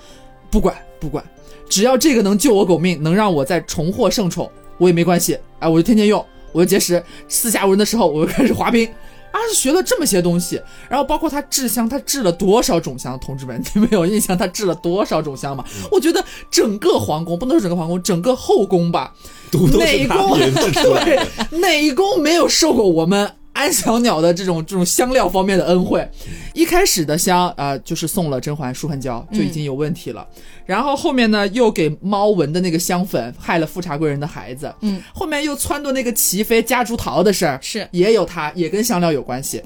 [0.52, 1.24] 不管不管，
[1.68, 8.86] 只要这个能救我狗命，能让我再重获圣宠，我也没关系，哎，我就天天用，我就节食，四下无人的时候我就开始滑冰。
[9.32, 13.18] 啊，是学了这么些东西，然后包括他制香，他制了多少种香？
[13.18, 15.64] 同志们，你们有印象他制了多少种香吗？
[15.90, 19.14] 我觉得整个皇宫不能说整个皇宫，整个后宫吧，
[19.50, 21.26] 哪宫研制出来的。
[21.48, 26.08] 对哪一宫没有受过我们安小鸟的这种这种香料方面的恩惠？
[26.54, 30.26] 一开始的香啊、呃就是送了甄嬛舒痕胶，就已经有问题了。
[30.64, 34.72] 然后后面呢，又给猫闻的那个香粉害了富察贵人的孩子。
[34.80, 39.62] 嗯，后面又撺掇那个齐妃夹竹桃的事儿，是也有他，也跟香料有关系。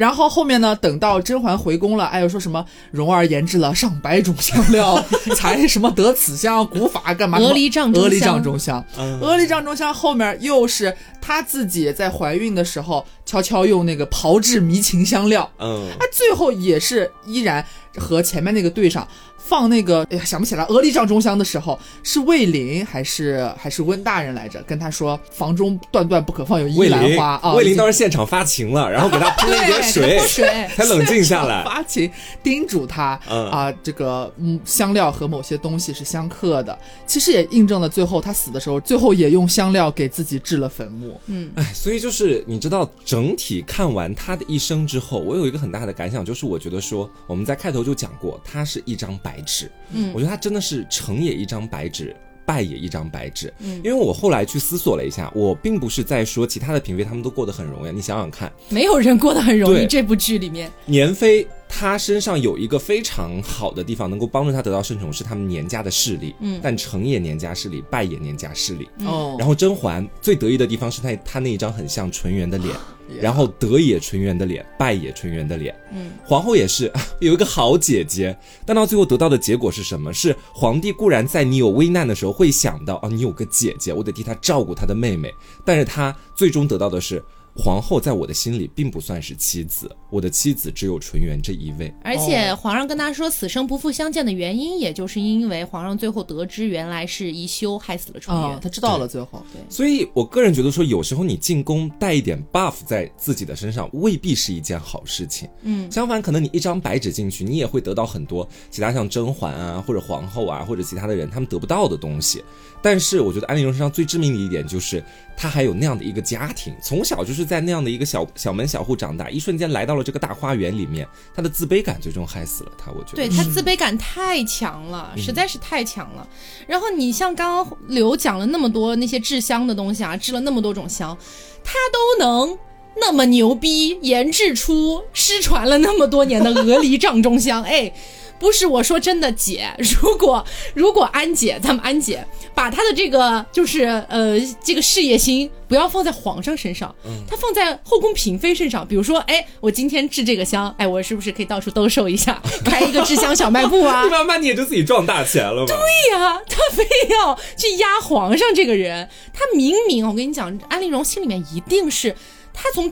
[0.00, 4.98] 然后后面呢，等到甄嬛回宫了，哎呦说什么蓉儿研制了上百种香料，
[5.36, 7.36] 才什么得此香，古法干嘛？
[7.36, 17.62] 鹅梨帐中鹅梨香帐中香，嗯鹅梨帐中香后面又是她自己在怀孕的时候悄悄用那个炮制迷情香料，嗯，啊，最后也是依然
[17.98, 19.06] 和前面那个对上。
[19.50, 24.62] 放那个，哎呀，想不起来，鹅梨帐中香的时候是魏林还是还是温大人来着？
[24.62, 31.64] 跟他说房中断断不可放有依魏兰花啊，魏林当时现场发情了，然后给他喷了一点水，水才 冷静下来。
[31.64, 32.08] 发情
[32.44, 36.78] 叮嘱他嗯啊，这个嗯香料和某些东西是相克的。
[37.04, 41.20] 其实也印证了最后他死的时候，最后也用香料给自己制了坟墓。
[41.26, 49.70] 嗯，哎，所以就是你知道，整体看完他的一生之后，我有一个很大的感想，就是我觉得说，我们在开头就讲过，他是一张白纸。
[49.92, 52.14] 嗯我觉得他真的是成也一张白纸。
[52.46, 59.86] 败也一张白纸，嗯因为我后来去思索了一下，我并不是在说其他的嫔妃他们都过得很容易，你想想看，没有人过得很容易。
[59.86, 66.34] 这部剧里面，年妃她身上有一个非常好的地方，能够帮助她得到圣宠，是他们年家的势力。
[66.40, 68.88] 嗯但成也年家势力，败也年家势力。
[69.06, 72.74] 哦，然后甄嬛最得意的地方是她她那一张很像纯元的脸
[73.18, 75.74] 然后得也纯元的脸，败也纯元的脸。
[75.92, 78.36] 嗯，皇后也是 有一个好姐姐，
[78.66, 80.12] 但到最后得到的结果是什么？
[80.12, 85.32] 是皇帝固然在你有危难的时候会想到啊，你有个姐姐，我得替她照顾她的妹妹，
[85.64, 87.22] 但是她最终得到的是。
[87.56, 91.92] 皇后在我的心里并不算是妻子，我的妻子只有纯元这一位。
[92.02, 98.60] 而且皇上跟他说此生不复相见的原因，也就是因为皇上最后得知原来是宜修害死了纯哦元，。
[98.60, 99.42] 他知道了最后。
[99.68, 105.48] 所以我个人觉得说，有时候你进宫带一点 buff 在自己的身上，未必是一件好事情。
[105.62, 112.42] 嗯，相反，可能你一张白纸进去，你也会得到很多其他像甄嬛啊，或者皇后啊，或者其他的人他们得不到的东西。
[112.82, 115.04] 但是我觉得安陵容身上最致命的一点就是，
[115.36, 122.90] 她还有那样的一个家庭，从小就是在那样的一个小小门小户长大，一瞬间来到了这个大花园里面，他的自卑感最终害死了他。
[122.90, 126.26] 我觉得，对他自卑感太强了，实在是太强了。
[126.66, 131.16] 然后你像刚刚刘讲了那么多那些制香的东西啊，制了那么多种香，
[131.62, 132.58] 他都能
[132.96, 137.92] 那么牛逼，研制出失传了那么多年的 鹅梨帐中香，哎。
[138.40, 146.92] 不是我说真的，姐， 如果如果安姐，咱们安姐把她的这个就是呃这个事业心不要放在皇上身上，
[147.28, 154.04] 她放在后宫嫔妃身上，比如说，哎，我今天制这个香，哎，我是不是可以到处兜售一下， 开一个制香小卖部啊？
[154.10, 155.66] 慢慢你也就自己赚大钱了嘛。
[155.66, 155.76] 对
[156.16, 162.16] 呀、她非要去压皇上这个人，她明明我跟你讲，安陵容心里面一定是
[162.54, 162.90] 她从。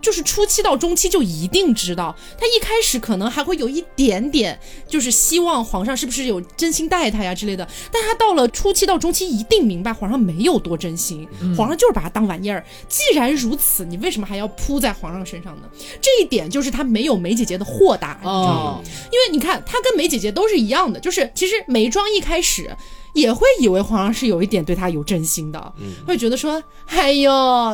[0.00, 7.66] 就是初期到中期就一定知道，他一开始可能还会有一点点，就是希望皇上是不是有真心待他呀之类的。
[7.92, 11.26] 但他到了初期到中期，一定明白皇上没有多真心，
[11.56, 12.64] 皇上就是把他当玩意儿。
[12.88, 15.62] 既然如此，你为什么还要扑在皇上身上呢？
[16.00, 18.80] 这一点就是他没有梅姐姐的豁达，你知道吗？
[18.80, 22.74] 哦，因为你看，他跟梅姐姐都是一样的，就是其实眉庄一开始
[23.18, 27.30] 也会以为皇上是有一点对他有真心的，嗯会觉得说，哎呦，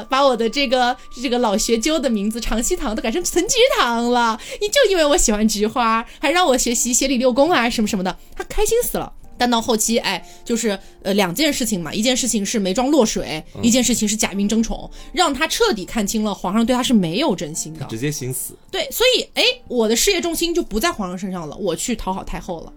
[0.08, 9.12] 把我的这个这个老学究的名字长西堂都改成岑菊堂了，你就因为我喜欢菊花，还让我学习协理六宫啊什么什么的，他开心死了。
[9.36, 17.84] 但到后期，哎，就是呃两件事情嘛，一件事情是眉庄落水，一件事情是贾云争宠，让他彻底看清了皇上对他是没有真心的。
[17.86, 18.56] 直接心死。
[18.70, 22.72] 对，所以哎，我的事业重心就不在皇上身上了，我去讨好太后了。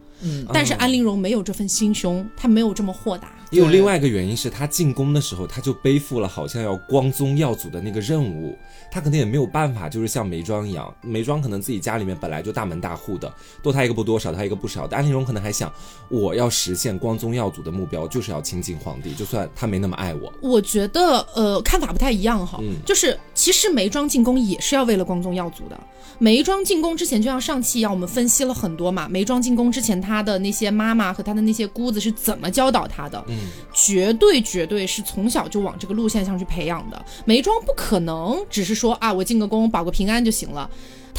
[0.54, 3.32] 但是安陵容没有这份心胸，她没有这么豁达。
[3.50, 8.58] 也有另外一个原因是他进宫的时候，他就背负了好像要光宗耀祖的那个任务，
[8.92, 13.34] 他可能也没有办法，就是像眉庄一样，眉庄可能自己家里面本来就大门大户的，
[13.64, 14.86] 多他一个不多，少他一个不少。
[14.88, 15.72] 但安陵容可能还想，
[16.10, 20.34] 我要实现光宗耀祖的目标，就是要亲近皇帝，就算他没那么爱我。
[20.42, 25.80] 我觉得呃看法不太一样哈，嗯就是其实眉庄进宫也是要为了光宗耀祖的。
[26.20, 29.08] 眉庄进宫之前，就像上期一样，我们分析了很多嘛。
[29.08, 33.24] 眉庄进宫之前，她的那些妈妈和她的那些姑子是怎么教导她的？
[33.28, 33.37] 嗯，
[33.74, 37.06] 绝对绝对是从小就往这个路线上去培养的。
[37.26, 40.70] 眉庄不可能只是说啊，我进个宫保个平安就行了。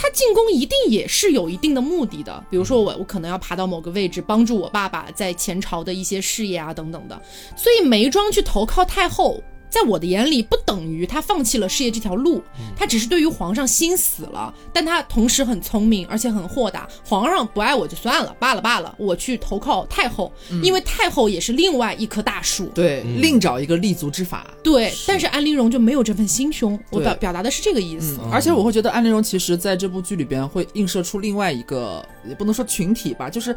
[0.00, 7.20] 他进宫一定也是有一定的目的的，比如说我我可能要爬到某个位置，帮助我爸爸在前朝的一些事业啊等等的。
[7.56, 12.42] 所以眉庄去投靠太后，在我的眼里不等于他放弃了事业这条路，
[12.76, 16.88] 他只是对于皇上心死了，但他同时很聪明，而且很豁达。
[17.04, 22.66] 皇上不爱我就算了，罢了罢了，我去投靠太后，因为太后也是另外一棵大树。
[22.74, 24.46] 对，另找一个立足之法。
[24.62, 28.18] 对，但是安陵容就没有这份心胸，我表表达的是这个意思。
[28.32, 33.54] 而且我会觉得安陵容其实在这部剧里边会映射出另外一个，也不能说群体吧，就是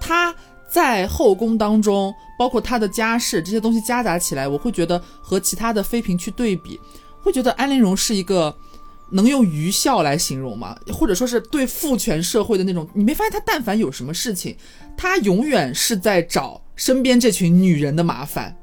[0.00, 0.34] 她
[0.72, 6.80] 在后宫当中，包括她的家世这些东西夹杂起来，我会觉得和其他的妃嫔去对比，
[7.20, 8.56] 会觉得安陵容是一个。
[9.14, 10.74] 能用愚孝来形容吗？
[10.90, 12.88] 或者说是对父权社会的那种？
[12.94, 14.56] 你没发现她但凡有什么事情，
[14.96, 18.56] 她永远是在找身边这群女人的麻烦，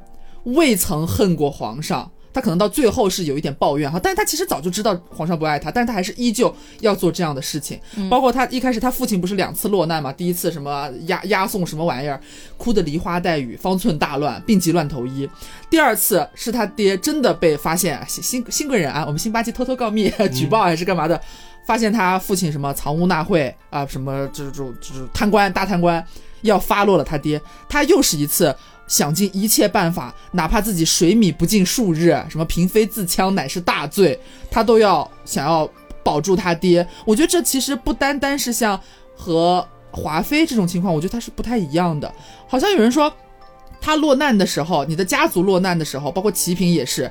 [0.46, 2.12] 未曾恨过皇上。
[2.32, 7.80] 他可能到最后是有一点抱怨哈，但是他其实早就知道皇上不爱他，但是他还是依旧要做这样的事情。
[8.10, 12.22] 包括他一开始他父亲不是两次落难嘛，第一次什么押押送什么玩意儿，
[12.58, 15.28] 哭得梨花带雨，方寸大乱，病急乱投医。
[15.70, 21.20] 第二次是他爹真的被发现新新新贵人啊，我们辛巴基偷偷告密、举报还是干嘛的，
[21.66, 26.04] 发现他父亲什么藏污纳秽啊，什么这种这种贪官大贪官，
[26.42, 28.56] 要发落了他爹，他又是一次。
[28.90, 34.20] 想尽一切办法，哪怕自己水米不进数日，什么嫔妃自戕乃是大罪，
[34.52, 35.70] 他都要想要
[36.04, 36.86] 保住他爹。
[37.06, 38.78] 我觉得这其实不单单是像
[39.16, 42.14] 和华妃这种情况，我觉得他是不太一样的。
[42.48, 43.14] 好像有人说，
[43.80, 47.10] 他落难的时候，你的家族落难的时候，包括齐嫔也是，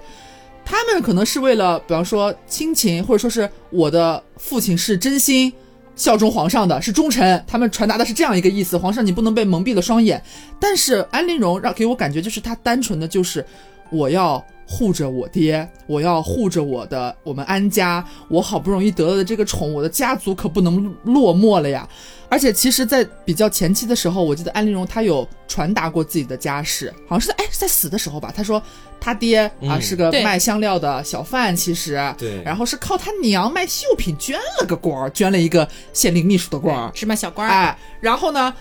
[0.64, 5.52] 他们可能是为了，比方说亲情，或者说是我的父亲是真心。
[5.98, 10.22] 效忠皇上的是忠臣，他们传达的是这样一个意思：皇上你不能被蒙蔽了双眼。
[10.60, 13.44] 但是安陵容让给我感觉就是她单纯的就是
[13.90, 21.86] 我要护着我爹，我要护着我的我们安家，我好不容易得了的这个宠，我的家族可不能落寞了呀。
[22.30, 28.62] 而且其实，在比较前期的时候，我记得安陵容她有传达过自己的家世，好像是在哎在死的时候吧，她说
[29.00, 32.42] 她爹啊嗯是个卖香料的小贩，其实对。
[32.42, 38.54] 然后是靠他娘卖绣品捐了个官儿，捐了一个县令秘书的官儿，芝麻小官儿，哎，然后呢，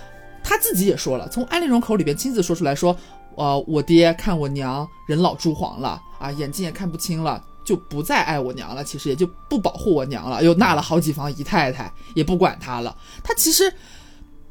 [0.44, 2.96] 他自己也说了，从安陵容口里边亲自说出来说，
[3.36, 7.44] 呃，我爹看我娘人老珠黄了啊，眼睛也看不清了。
[7.68, 12.96] 就不再爱我娘了，其实也就不保护我娘了，又纳了好几房姨太太，也不管她了。
[13.22, 13.74] 她其实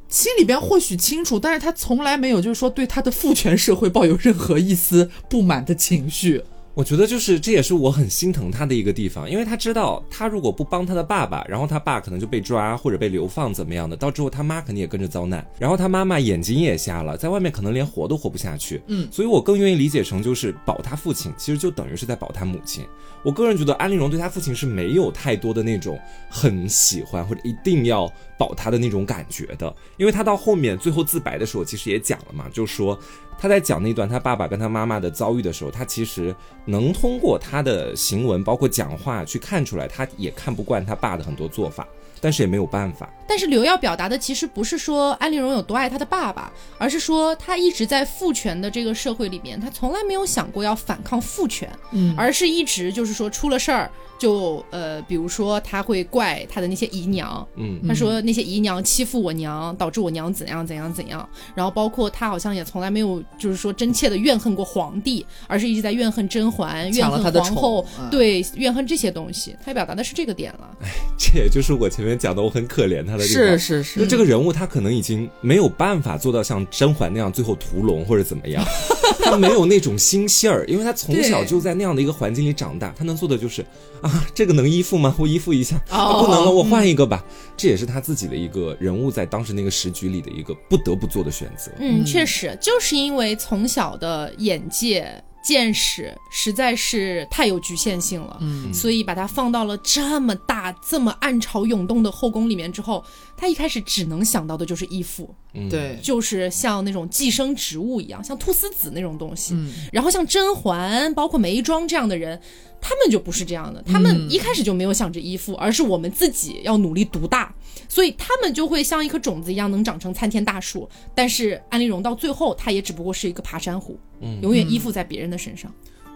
[0.07, 6.45] 心里边或许清楚，但是她从来没有就是说对她的父权社会抱有任何一丝不满的情绪。
[6.77, 18.83] 我觉得就是这也是我很心疼他的一个地方，因为他知道他如果不帮他的爸爸，然后他爸可能就被抓或者被流放怎么样的，到之后他妈肯定也跟着遭难，然后他妈妈眼睛也瞎了，在外面可能连活都活不下去。
[18.89, 22.85] 嗯，所以我更愿意理解成就是保他父亲，其实就等于是在保他母亲。
[23.23, 25.99] 我个人觉得安陵容对他父亲是没有太多的那种
[26.29, 28.07] 很喜欢或者一定要
[28.39, 32.97] 保他的那种感觉的，因为他到后面最后自白的时候其实也讲了嘛，就说
[33.39, 36.35] 他在讲那段他爸爸跟他妈妈的遭遇的时候，他其实
[36.65, 41.87] 能通过他的行文包括讲话去看出来，他也看不惯他爸的很多做法，
[42.21, 43.09] 但是也没有办法。
[43.29, 61.29] 但是刘耀表达的其实不是说安陵容有多爱她的爸爸，而是说她一直在父权的这个社会里面，她从来没有想过要反抗父权，嗯而是一直就是说出了事儿就呃，比如说他会怪他的那些姨娘，嗯他说那些姨娘欺负我娘，导致我娘怎样怎样怎样。
[61.55, 69.57] 然后包括他好像也从来没有就是说真切的怨恨过皇帝，而是一直在怨恨甄嬛、怨恨皇后对，怨恨这些东西。
[69.65, 70.71] 他表达的是这个点了。
[70.81, 70.89] 哎
[71.19, 73.59] 这也就是我前面讲的，我很可怜他的地方。
[73.59, 78.65] 是是，就是这个人物，他可能已经没有办法做到像甄嬛那样最后屠龙或者怎么样，
[79.23, 83.63] 他没有那种心性儿，因为他从小就在那样的一个环境里长大，他能做的就是
[84.01, 85.15] 啊，这个能依附吗？
[85.19, 87.25] 我依附一下，啊不能了，我换一个吧。
[87.57, 91.73] 这也是他自己的一个人物在当时那个时局里的一个不得不做的选择。
[91.79, 95.11] 嗯，确实，就是因为从小的眼界。
[95.47, 98.75] 见识实在是太有局限性了，嗯。
[98.75, 103.05] 所以把它放到了这么大、这么暗潮涌动的后宫里面之后，
[103.37, 109.55] 他一开始只能想到的就是依附，嗯，对，就是像那种寄生植物一样，像菟丝子那种东西。
[109.55, 112.41] 嗯然后像甄嬛，包括眉庄这样的人，
[112.81, 117.55] 他们就不是这样的，他们一开始就没有想着依附，而是我们自己要努力独大，
[117.89, 120.89] 所以他们就会像一颗种子一样能长成参天大树。
[121.15, 125.73] 但是安陵容到最后，她也只不过是一个爬山虎，嗯永远依附在别人的身上。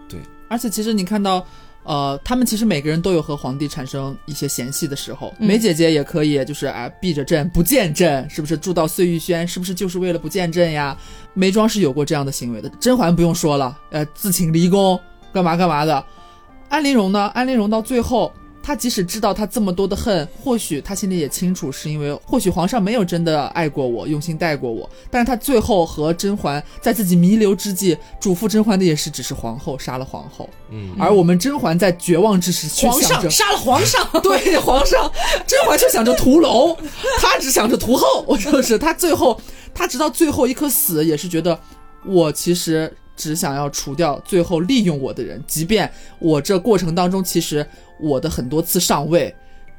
[0.09, 0.19] 对
[0.49, 1.47] 而且其实你看到，
[1.91, 5.35] 呃，他们其实每个人都有和皇帝产生一些嫌隙的时候。
[5.41, 10.97] 嗯梅姐姐也可以，就是啊，避着朕不见朕，是不是住到碎玉轩，是不是就是为了不见朕呀？
[11.35, 15.01] 眉庄是有过这样的行为的，甄嬛不用说了，呃，自请离宫，
[15.33, 16.05] 干嘛干嘛的。
[16.69, 17.27] 安陵容呢？
[17.35, 18.33] 安陵容到最后。
[18.63, 24.89] 她即使知道他这么多的恨，或许他心里也清楚，是因为或许皇上没有真的爱过我，用心待过我。
[25.11, 35.11] 但是他最后和甄嬛在自己弥留之际，嘱咐甄嬛的也是只是皇后杀了皇后，嗯而我们甄嬛在绝望之时去皇上杀了皇上，对皇上，
[35.47, 36.77] 甄嬛就想着屠龙，
[37.19, 38.25] 他只想着屠后。
[38.27, 39.41] 我就是他最后，
[39.75, 41.59] 他直到最后一颗死，也是觉得
[42.05, 47.67] 我其实只想要除掉最后利用我的人，即便我这过程当中其实
[47.99, 49.35] 我的很多次上位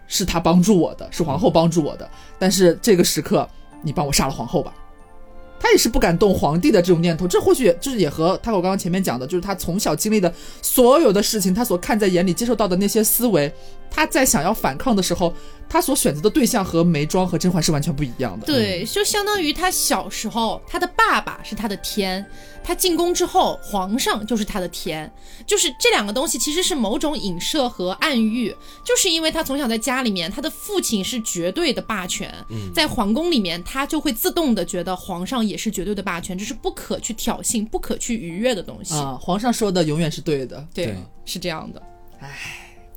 [0.06, 3.50] 是他帮助我的，是皇后帮助我的，但是这个时刻
[3.82, 4.72] 你帮我杀了皇后吧。
[5.60, 10.32] 他也是不敢动皇帝的这种念头，这或许就是也和他我刚刚前面讲的，就是他从小经历的
[10.62, 13.52] 所有的事情，他所看在眼里、接受到的那些思维，
[13.90, 15.34] 他在想要反抗的时候，
[15.72, 18.46] 他所选择的对象和眉庄和甄嬛是完全不一样的。
[18.46, 22.26] 对，就相当于他小时候，他的爸爸是他的天，
[22.62, 25.10] 他进宫之后，皇上就是他的天，
[25.48, 28.54] 就是这两个东西其实是某种影射和暗喻，
[28.84, 32.30] 就是因为他从小在家里面，他的父亲是绝对的霸权，
[32.76, 38.94] 在皇宫里面，他就会自动的觉得皇上也是绝对的霸权，这是不可去挑衅、不可去逾越的东西。
[38.96, 40.98] 啊，皇上说的永远是对的，对，对。
[41.24, 41.82] 是这样的。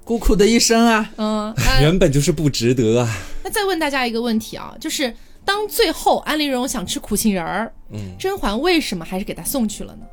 [0.04, 1.10] 孤苦的一生啊。
[1.16, 3.08] 嗯，那原本就是不值得啊。
[3.42, 5.12] 那再问大家一个问题啊，就是
[5.44, 10.06] 当最后安陵容想吃苦杏仁儿，嗯，甄嬛为什么还是给她送去了呢？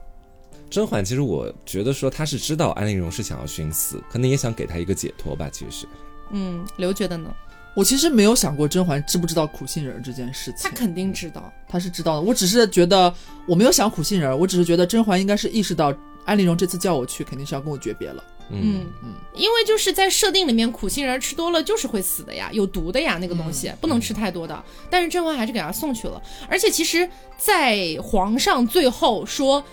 [0.70, 5.50] 甄嬛其实我觉得说她是知道安陵容是想要寻死，可能也想给她一个解脱吧。
[5.52, 5.88] 其实是，
[6.32, 7.30] 嗯，刘觉得呢？
[7.74, 11.52] 我其实没有想过甄嬛知不知道苦杏仁儿这件事情，她肯定知道。
[11.68, 12.22] 她是知道的。
[12.22, 13.14] 我只是觉得
[13.46, 15.94] 我没有想苦杏仁儿，我只是觉得甄嬛应该是意识到
[16.26, 18.22] 安陵容这次叫我去，肯定是要跟我诀别了。
[18.54, 24.64] 嗯嗯，因为就是在设定里面，苦杏仁吃多了就是会死的呀，有毒的呀，那个东西、不能吃太多的。
[24.90, 29.64] 但是甄嬛还是给他送去了，而且其实，在皇上最后说。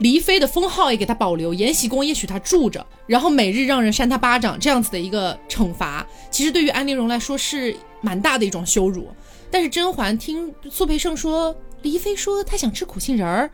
[0.00, 9.08] 黎妃的封号也给他保留，延禧宫也许他住着，然后每日让人扇他巴掌，这样子的一个惩罚，其实对于安陵容来说是蛮大的一种羞辱。
[9.50, 13.50] 但是甄嬛听苏培盛说，黎妃说她想吃苦杏仁儿，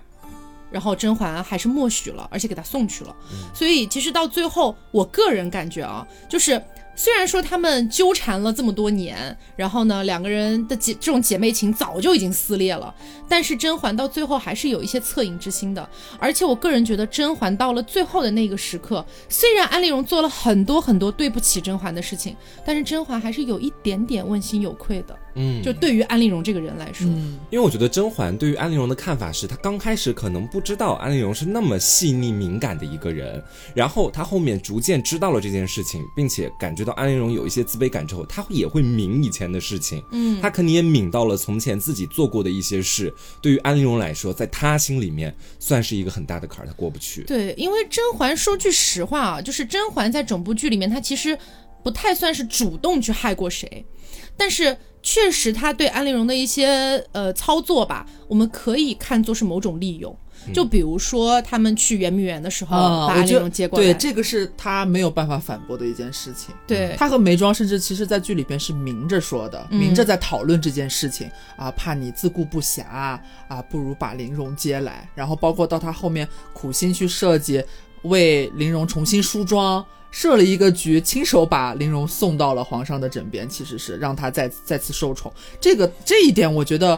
[0.72, 3.14] 然后甄嬛还是默许了，而且给他送去了。
[3.54, 6.60] 所以其实到最后，我个人感觉啊，就是
[6.94, 12.94] 虽然说他们纠缠了这么多年，然后呢，两个人的姐这种姐妹情早就已经撕裂了，
[13.28, 15.88] 但是甄嬛到最后还是有一些恻隐之心的。
[16.18, 25.18] 而且我个人觉得，甄嬛到了最后的那个时刻，虽然安陵容做了很多很多对不起甄嬛的事情，但是甄嬛还是有一点点问心有愧的。
[25.34, 33.42] 嗯，就对于安陵容这个人来说，嗯，因为我觉得甄嬛对于安陵容的看法是，她刚开始可能不知道安陵容是那么细腻敏感的一个人，
[33.74, 47.22] 然后她后面逐渐知道了这件事情，并且感觉到安陵容有一些自卑感之后，她也会抿以前的事情，嗯，她肯定也抿到了从前自己做过的一些事，对于安陵容来说，在她心里面算是一个很大的坎儿，她过不去。
[47.22, 51.38] 对，因为甄嬛说句实话啊，就是甄嬛在整部剧里面，她其实
[51.82, 53.84] 不太算是主动去害过谁，
[54.36, 60.16] 但是确实他对安陵容的一些呃操作吧，我们可以看作是某种利用。
[60.52, 66.52] 就比如说他们去圆明园的时候，啊，把安陵我觉得容接过来，对，这个是他没有办法反驳的一件事情。
[66.66, 75.08] 对他和眉庄甚至其实，在剧里边是明着说的，嗯明着在讨论这件事情啊，怕你自顾不暇啊，不如把玲容接来。
[75.14, 77.62] 然后包括到他后面苦心去设计，
[78.02, 85.32] 为玲容重新梳妆，设了一个局，亲手把玲珑送到了皇上的枕边，其实是让她再再次受宠。
[85.60, 86.96] 这个这一点，我觉得。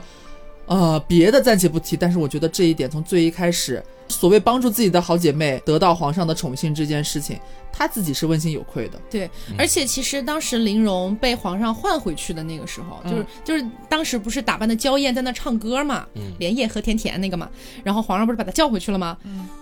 [0.66, 7.38] 呃，别的暂且不提，但是我觉得这一点从最一开始，所谓帮助自己的好姐妹得到皇上的宠幸这件事情，
[7.76, 9.00] 她自己是问心有愧的。
[9.10, 16.06] 对，而且其实当时玲珑被皇上换回去的那个时候，就是嗯就是当时不是打扮的娇艳在那唱歌嘛，
[16.38, 17.50] 连夜和甜甜那个嘛，
[17.82, 19.18] 然后皇上不是把她叫回去了吗？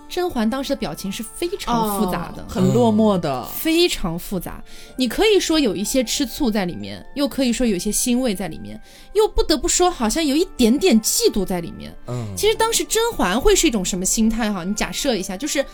[0.07, 3.43] 甄嬛当时的表情是非常复杂的，哦很落寞的。
[3.47, 4.63] 非常复杂。
[4.95, 8.79] 你可以说有一些吃醋在里面，又可以说有一些欣慰在里面，
[9.13, 11.91] 又不得不说好像有一点点嫉妒在里面。
[12.07, 14.63] 嗯，其实当时甄嬛会是一种什么心态哈？
[14.63, 15.65] 你假设一下，就是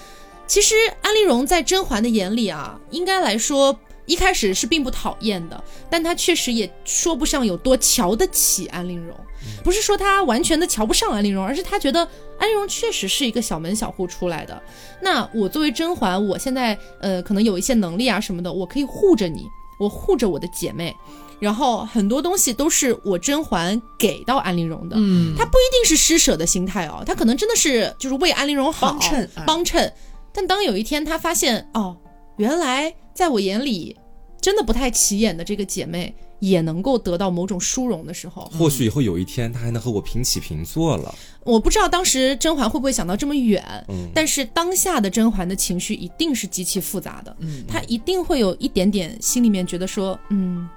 [0.49, 9.15] 其实安陵容在甄嬛的眼里啊，应该来说一开始是并不讨厌的，但她确实也说不上有多瞧得起安陵容。
[9.63, 11.99] 不是说她完全的瞧不上安陵容，而是她觉得
[12.39, 14.59] 安陵容确实是一个小门小户出来的。
[15.03, 19.45] 那我作为甄嬛，我现在呃可能有一些能力啊什么的，我可以护着你，
[19.79, 20.95] 我护着我的姐妹。
[21.39, 29.93] 然后很多东西都是我甄嬛给到安陵容的，嗯，她不一定是施舍的心态哦，她可能真的是就是为安陵容好，帮衬哎帮衬。
[30.33, 31.97] 但当有一天她发现哦，
[32.37, 33.97] 原来在我眼里
[34.41, 41.13] 真的不太起眼的这个姐妹也能够得到某种殊荣的时候，或许以后有一天他还能和我平起平坐了。
[41.43, 50.69] 我不知道当时甄嬛会不会想到这么远，嗯但是当下的甄嬛的情绪一定是极其复杂的，嗯她一定会有一点点心里面觉得说，嗯，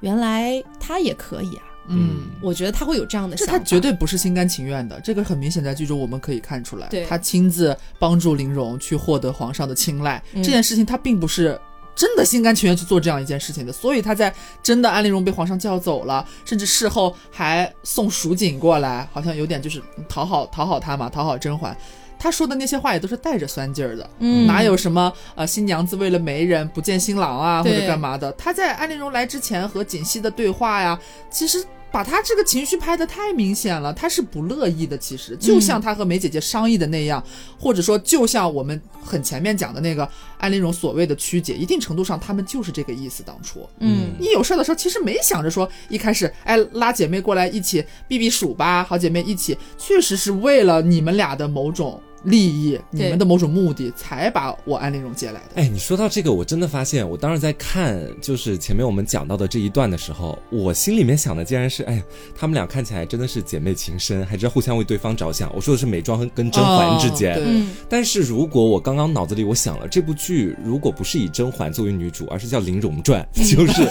[0.00, 1.64] 原来她也可以啊。
[1.90, 2.30] 嗯。
[2.40, 6.88] 我觉得他会有这样的这想法，他绝对不是心甘情愿的，这个很明显在剧中我们可以看出来。
[6.88, 11.60] 对他亲自帮助玲珑去获得皇上的青睐，嗯这件事情他并不是
[11.94, 13.72] 真的心甘情愿去做这样一件事情的。
[13.72, 21.76] 所以他在真的安陵容被皇上叫走了，甚至事后还送蜀锦过来，好像有点就是讨好讨好他嘛，讨好甄嬛。
[22.22, 28.30] 他说的那些话也都是带着酸劲儿的，嗯哪有什么呃新娘子为了媒人不见新郎啊，或者干嘛的？
[28.32, 31.00] 他在安陵容来之前和锦汐的对话呀，
[31.30, 34.96] 其实把他这个情绪拍得太明显了，他是不乐意的。
[34.96, 37.22] 其实就像他和梅姐姐商议的那样，
[37.58, 40.08] 或者说就像我们很前面讲的那个
[40.38, 43.22] 安陵容所谓的曲解，一定程度上他们就是这个意思。
[43.22, 52.00] 当初，嗯你有事儿的时候，其实没想着说一开始哎拉姐妹过来一起避避暑吧，好姐妹一起，确实是为了你们俩的某种。
[52.24, 55.62] 利益，你们的某种目的，才把我安陵容接来的。
[55.62, 62.02] 哎，你说到这个，我真的发现，我当时在看就是前面我们讲到的这一段的时候，我心里面想的竟然是，哎呀，
[62.36, 65.50] 他们俩看起来真的是姐妹情深，还知道互相为对方着想。
[65.54, 67.32] 我说的是美妆跟甄嬛之间。
[67.34, 73.26] 哦对嗯但是如果我刚刚脑子里我想了，这部剧如果不是以甄嬛作为女主，而是叫《玲珑传》，
[73.56, 73.88] 就是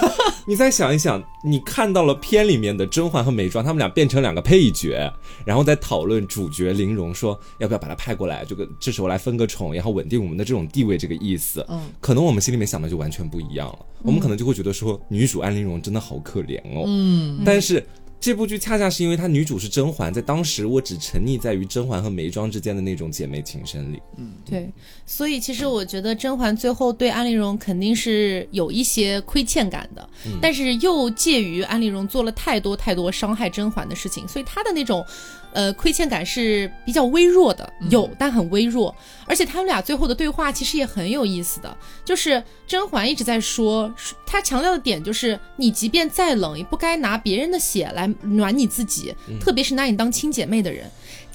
[0.48, 5.12] 你再想一想，你看到了片里面的甄嬛和美妆，他们俩变成两个配角，
[5.46, 13.80] 然后再讨论主角玲珑说要不要把她派过来，这个这时候来分个宠，然后稳定我们的这种地位，这个意思，嗯，可能我们心里面想的就完全不一样了。
[14.04, 16.84] 我们可能就会觉得说，女主安陵容真的好可怜哦。
[16.86, 17.82] 嗯，但是
[18.20, 24.02] 这部剧恰恰是因为她女主是甄嬛，在当时我只沉溺在于甄嬛和眉庄之间的那种姐妹情深里。
[24.18, 24.70] 嗯对，
[25.06, 30.10] 所以其实我觉得甄嬛最后对安陵容肯定是有一些亏欠感的，
[30.42, 35.06] 但是又介于安陵容做了太多太多伤害甄嬛的事情，所以她的那种。
[35.52, 38.96] 呃，亏欠感是比较微弱的，有但很微弱，
[39.26, 43.94] 而且他们俩最后的对话其实也很有意思的，就是甄嬛一直在说，
[44.26, 50.90] 她强调的点就是，你即便再冷，也不该拿别人的血来暖你自己，特别是拿你当亲姐妹的人。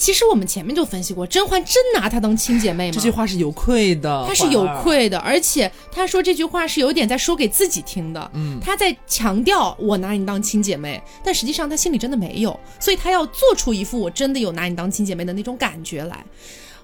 [0.05, 2.93] 其实我们前面就分析过，甄嬛真拿她当亲姐妹吗？
[2.95, 4.67] 这句话是有愧的，她是有。
[4.83, 8.31] 愧的，而且她说这句话是有点在说给自己听的。
[8.35, 16.23] 嗯，她在强调我拿你当亲姐妹，但实际上她心里真的没有，所以她要做出一副我真的有拿你当亲姐妹的那种感觉来。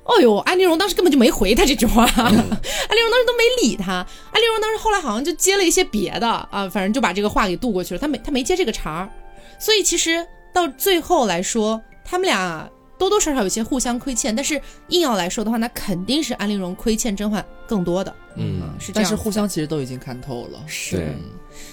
[0.04, 3.92] 哦呦，安陵容当时根本就没回他这句话， 安陵容当时都没理他。
[4.32, 8.00] 安陵容当时后来好像就接了一些别的啊，反正就把这个话给渡过去了。
[8.00, 9.10] 他没他没接这个茬儿，
[9.58, 12.66] 所以其实到最后来说，他们俩
[13.00, 18.14] 多多少少有些互相亏欠，但是硬要来说的话，那肯定是安陵容亏欠甄嬛更多的。
[18.36, 19.02] 嗯是这样。
[19.02, 20.60] 但是互相其实都已经看透了。
[20.66, 21.14] 是，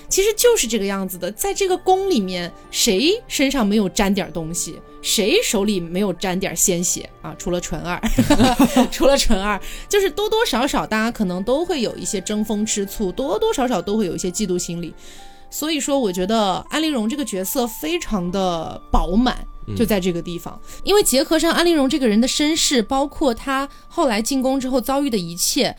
[0.07, 1.29] 其实就是这个样子的。
[1.33, 7.35] 在这个宫里面，谁身上没有沾点东西，谁手里没有沾点鲜血啊？
[7.37, 8.01] 除了纯二，
[8.89, 9.59] 除了纯二，
[9.89, 14.93] 就是多多少少大家可能都会有一些争风吃醋，多多少少都会有一些嫉妒心理。
[15.49, 19.45] 所以说，我觉得安陵容这个角色非常的饱满，
[19.75, 20.59] 就在这个地方。
[20.83, 25.75] 因为结合上安陵容这个人的身世，包括她后来进宫之后遭遇的一切，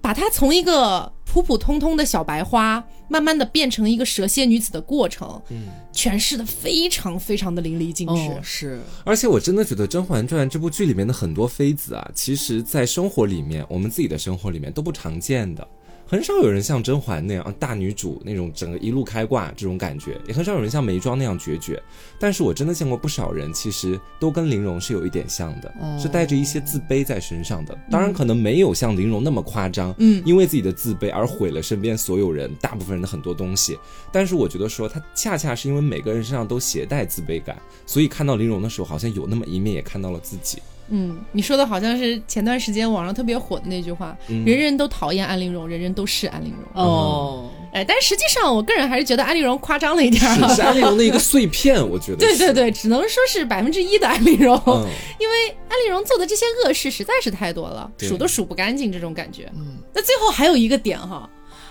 [0.00, 8.12] 把她从一个普普通通的小白花，慢慢的变成一个蛇蝎女子的过程，嗯，诠释的非常非常的淋漓尽致。
[8.12, 15.66] 哦，是，而且我真的觉得《甄嬛传》这部剧里面的很多妃子啊，其实在生活里面，我们自己的生活里面都不常见的。
[16.08, 21.82] 很少有人像甄嬛那样啊大女主那种整个一路开挂这种感觉，也很少有人像眉庄那样决绝。
[22.18, 27.76] 但是我真的见过不少人，其实都跟玲珑是有一点像的，哦是带着一些自卑在身上的。
[27.90, 33.76] 当然，可能没有像玲珑那么夸张，嗯因为自己的自卑而毁了身边所有人、大部分人的很多东西。
[34.12, 40.62] 但是我觉得说，她恰恰是因为每个人身上都携带自卑感，所以看到玲珑的时候，好像有那么一面也看到了自己。
[40.88, 46.84] 嗯，你说的好像是前段时间网上特别火的那句话：嗯人人都讨厌安陵容，人人都是安陵容。
[46.84, 50.48] 哦，哎，但实际上我个人还是觉得安陵容夸张了一点儿啊。
[50.48, 52.18] 是是 安陵容的一个碎片，我觉得。
[52.18, 54.86] 对对对，只能说是百分之一的安陵容，嗯，
[55.18, 59.50] 因为安陵容做的这些恶事实在是太多了，数都数不干净这种感觉。
[59.56, 61.28] 嗯，那最后还有一个点哈，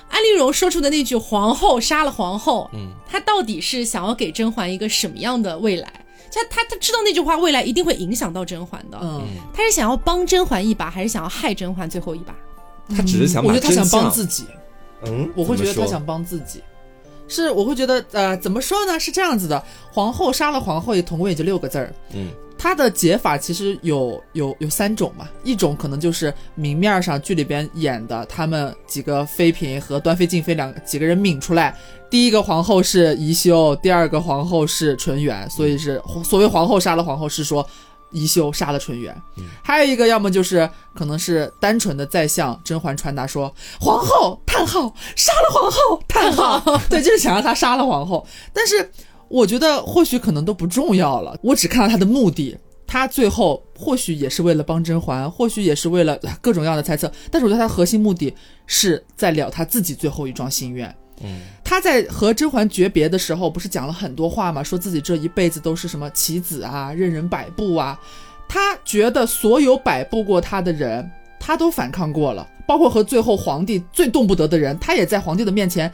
[0.10, 5.92] 安陵容说出的那句“皇后杀了皇后”，嗯，她到底是想要给甄嬛一个什么样的未来？
[6.32, 9.24] 她她她知道那句话未来一定会影响到甄嬛的，嗯，
[9.54, 12.36] 他是想要帮甄嬛一把，还是想要害甄嬛最后一把？
[12.96, 14.46] 他只是想把我觉得他想帮自己，
[15.06, 16.62] 嗯，我会觉得他想帮自己。
[17.28, 19.00] 是，我会觉得，呃，怎么说呢？
[19.00, 21.92] 是这样子的，皇后杀了皇后，也总共也就六个字儿。
[22.14, 22.30] 嗯，
[22.66, 31.78] 它的解法其实有有有三种嘛，一种可能就是明面上剧里边演的，他们几个妃嫔和端妃、静妃两几个人抿出来，
[32.10, 37.64] 第一个皇后是宜修，第二个皇后是纯元，所以是所谓皇后杀了皇后，是说
[38.10, 39.16] 宜修杀了纯元。
[39.62, 46.60] 还有一个，要么就是可能是单纯的在向甄嬛传达说皇后叹号杀了皇后叹号，
[46.90, 48.26] 对，就是想让她杀了皇后。
[48.52, 48.90] 但是
[49.28, 52.58] 我觉得或许可能都不重要了，我只看到他的目的。
[52.88, 58.34] 他最后或许也是为了帮甄嬛，或许也是为了各种各样的猜测，但是我觉得他核心目的
[58.68, 60.96] 是在了他自己最后一桩心愿。
[61.24, 64.62] 嗯，他在和甄嬛诀别的时候，不是讲了很多话吗？
[64.62, 68.00] 说自己这一辈子都是什么棋子啊，任人摆布啊。
[68.48, 75.92] 他觉得所有摆布过他的人，他都反抗过了，包括和最后皇帝最动不得的人，他也在皇帝的面前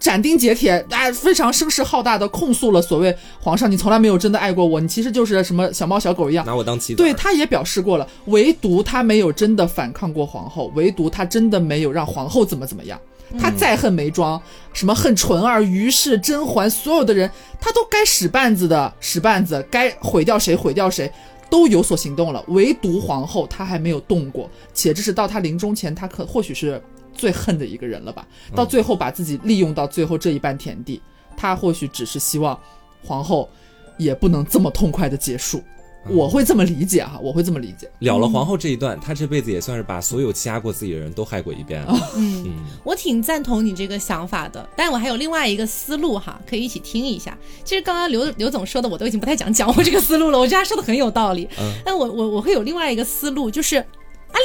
[0.00, 6.44] 斩钉截铁，啊，非常声势浩大的控诉了所谓皇上，你从来没有真的爱过我，你其实就是什么小猫小狗一样。
[6.46, 6.96] 拿我当棋子。
[6.96, 12.98] 对，他也表示过了，唯独他没有真的反抗过皇后，唯独他真的没有让皇后怎么怎么样。
[13.38, 14.40] 他再恨眉庄，
[14.72, 21.08] 什么恨纯儿、于氏、甄嬛，所有的人，他都该使绊子的使绊子，该毁掉谁毁掉谁，
[21.48, 22.42] 都有所行动了。
[22.48, 26.82] 唯独皇后，他还没有动过，且这是到他临终前，他可或许是
[27.14, 28.26] 最恨的一个人了吧？
[28.54, 31.00] 到最后把自己利用到最后这一半田地，
[31.36, 32.58] 他或许只是希望
[33.04, 33.48] 皇后
[33.98, 35.62] 也不能这么痛快的结束。
[36.08, 37.86] 我会这么理解哈，我会这么理解。
[37.98, 41.94] 了了皇后这一段，他这辈子也算是把所有欺压过自己的人都害过一遍了。
[42.16, 47.36] 嗯，嗯，我挺赞同你这个想法的，但我还有另外一个思路哈，可以一起听一下。
[47.64, 51.46] 其实刚刚刘刘总说的，我都已经不太想讲我这个思路了，我觉得他说的很有道理。
[51.58, 53.86] 嗯但我我我会有另外一个思路，就是安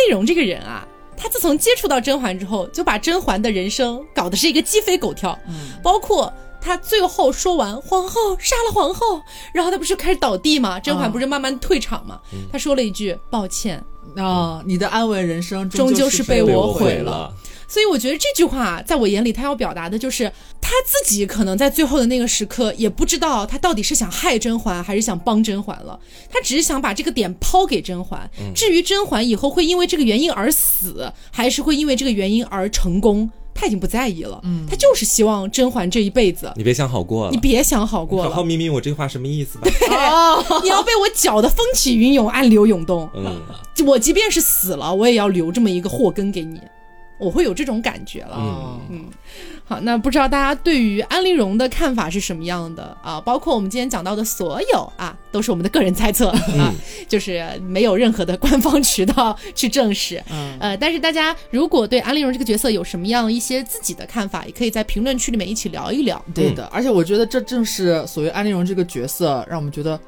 [0.10, 0.86] 陵容这个人啊，
[1.18, 5.38] 他自从接触到甄嬛之后，就把甄嬛的人生搞得是一个鸡飞狗跳，
[5.84, 6.32] 包括。
[6.68, 9.22] 他最后说完皇后杀了皇后，
[9.54, 10.80] 然后他不是开始倒地吗？
[10.80, 12.20] 甄嬛不是慢慢退场吗？
[12.52, 13.78] 他说了一句抱歉，
[14.18, 17.32] 啊，你的安稳人生终究是被我毁了。
[17.68, 20.32] 所以我觉得这句话在我眼里，他要表达的就是
[20.62, 28.30] 他自己可能在最后的那个时刻也不知道他到底是想害甄嬛还是想帮甄嬛了，他只是想把这个点抛给甄嬛。
[28.54, 34.40] 至于甄嬛以后会因为这个原因而死，还是会因为这个原因而成功，他已经不在意了。
[34.44, 39.68] 嗯，他就是希望甄嬛这一辈子，你别想好过了，你别想好过好好了，明明我这话什么意思吧？
[40.64, 43.10] 你要被我搅得风起云涌、暗流涌动。
[43.16, 43.42] 嗯，
[43.86, 46.60] 我即便是死了，我也要留这么一个祸根给你，
[47.18, 48.80] 我会有这种感觉了。
[48.90, 49.06] 嗯，
[49.64, 53.20] 好，那不知道大家对于安陵容的看法是什么样的啊？
[53.22, 56.74] 包括我们今天讲到的所有啊，都是我们的个人猜测啊，
[57.08, 60.22] 就是没有任何的官方渠道去证实。
[60.30, 66.24] 嗯呃，但是大家如果对安陵容这个角色有什么样一些自己的看法，也可以在评论区里面一起聊一聊。
[66.34, 70.00] 对的，而且我觉得这正是所谓安陵容这个角色让我们觉得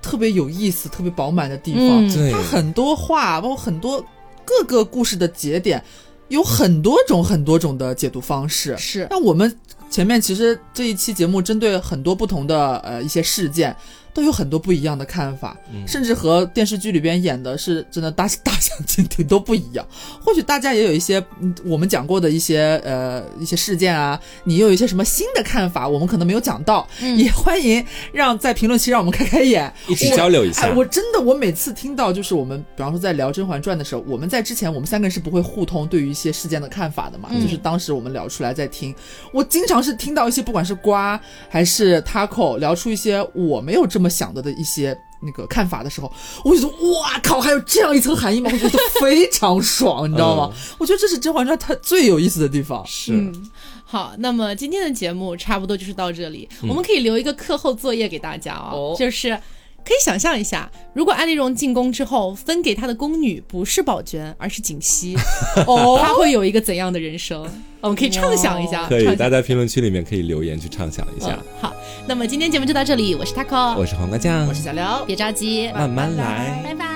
[0.00, 1.82] 特别有意思、特别饱满的地方。
[2.06, 4.04] 嗯对它很多话，包括很多
[4.44, 5.82] 各个故事的节点，
[6.28, 8.76] 有很多种、很多种的解读方式。
[8.76, 9.58] 是，那我们
[9.88, 13.74] 前面其实这一期节目针对很多不同的呃一些事件，
[14.16, 19.86] 都有很多不一样的看法，嗯甚至和电视剧里边演的是真的大 大相径庭都不一样。
[20.24, 30.72] 或许大家也有一些嗯我们讲过的一些呃一些事件啊，你又有一些什么新的看法，我们可能没有讲到，嗯也欢迎让在评论区让我们开开眼，一起交流一下哎，。
[30.72, 37.28] 我真的，我每次听到就是我们，比方说在聊《甄嬛传》的时候，我们在之前我们三个人是不会互通对于一些事件的看法的嘛。
[37.32, 38.94] 嗯就是当时我们聊出来在听，
[39.30, 41.20] 我经常是听到一些不管是瓜
[41.50, 46.12] 还是 Taco 聊出一些我没有这么想的的一些那个看法的时候，
[46.44, 48.50] 我就说哇靠，还有这样一层含义吗？
[48.52, 50.54] 我觉得非常爽，你知道吗？
[50.78, 52.84] 我觉得这是《甄嬛传》它最有意思的地方。
[52.86, 53.50] 是，嗯，
[53.84, 59.38] 好，那么今天的节目差不多就是到这里，我们可以留一个课后作业给大家啊、哦就是。
[59.86, 65.16] 可以想象一下，如果安陵容进宫之后分给她的宫女不是宝娟，而是槿汐，
[65.64, 67.48] 哦，她会有一个怎样的人生？
[67.80, 71.44] 我们可以畅想一下，可以，大家在评论区里面可以留言去畅想一下嗯。
[71.60, 71.76] 好，
[72.08, 76.60] 那么今天节目就到这里，我是 taco，我是黄瓜酱，我是小刘，别着急，慢慢来。
[76.64, 76.86] 拜拜。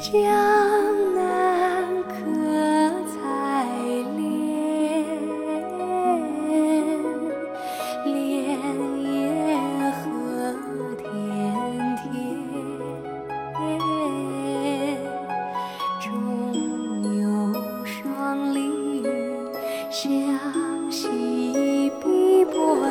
[0.00, 0.20] 江
[1.14, 3.03] 南可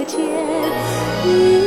[0.06, 0.20] 间
[1.26, 1.62] 一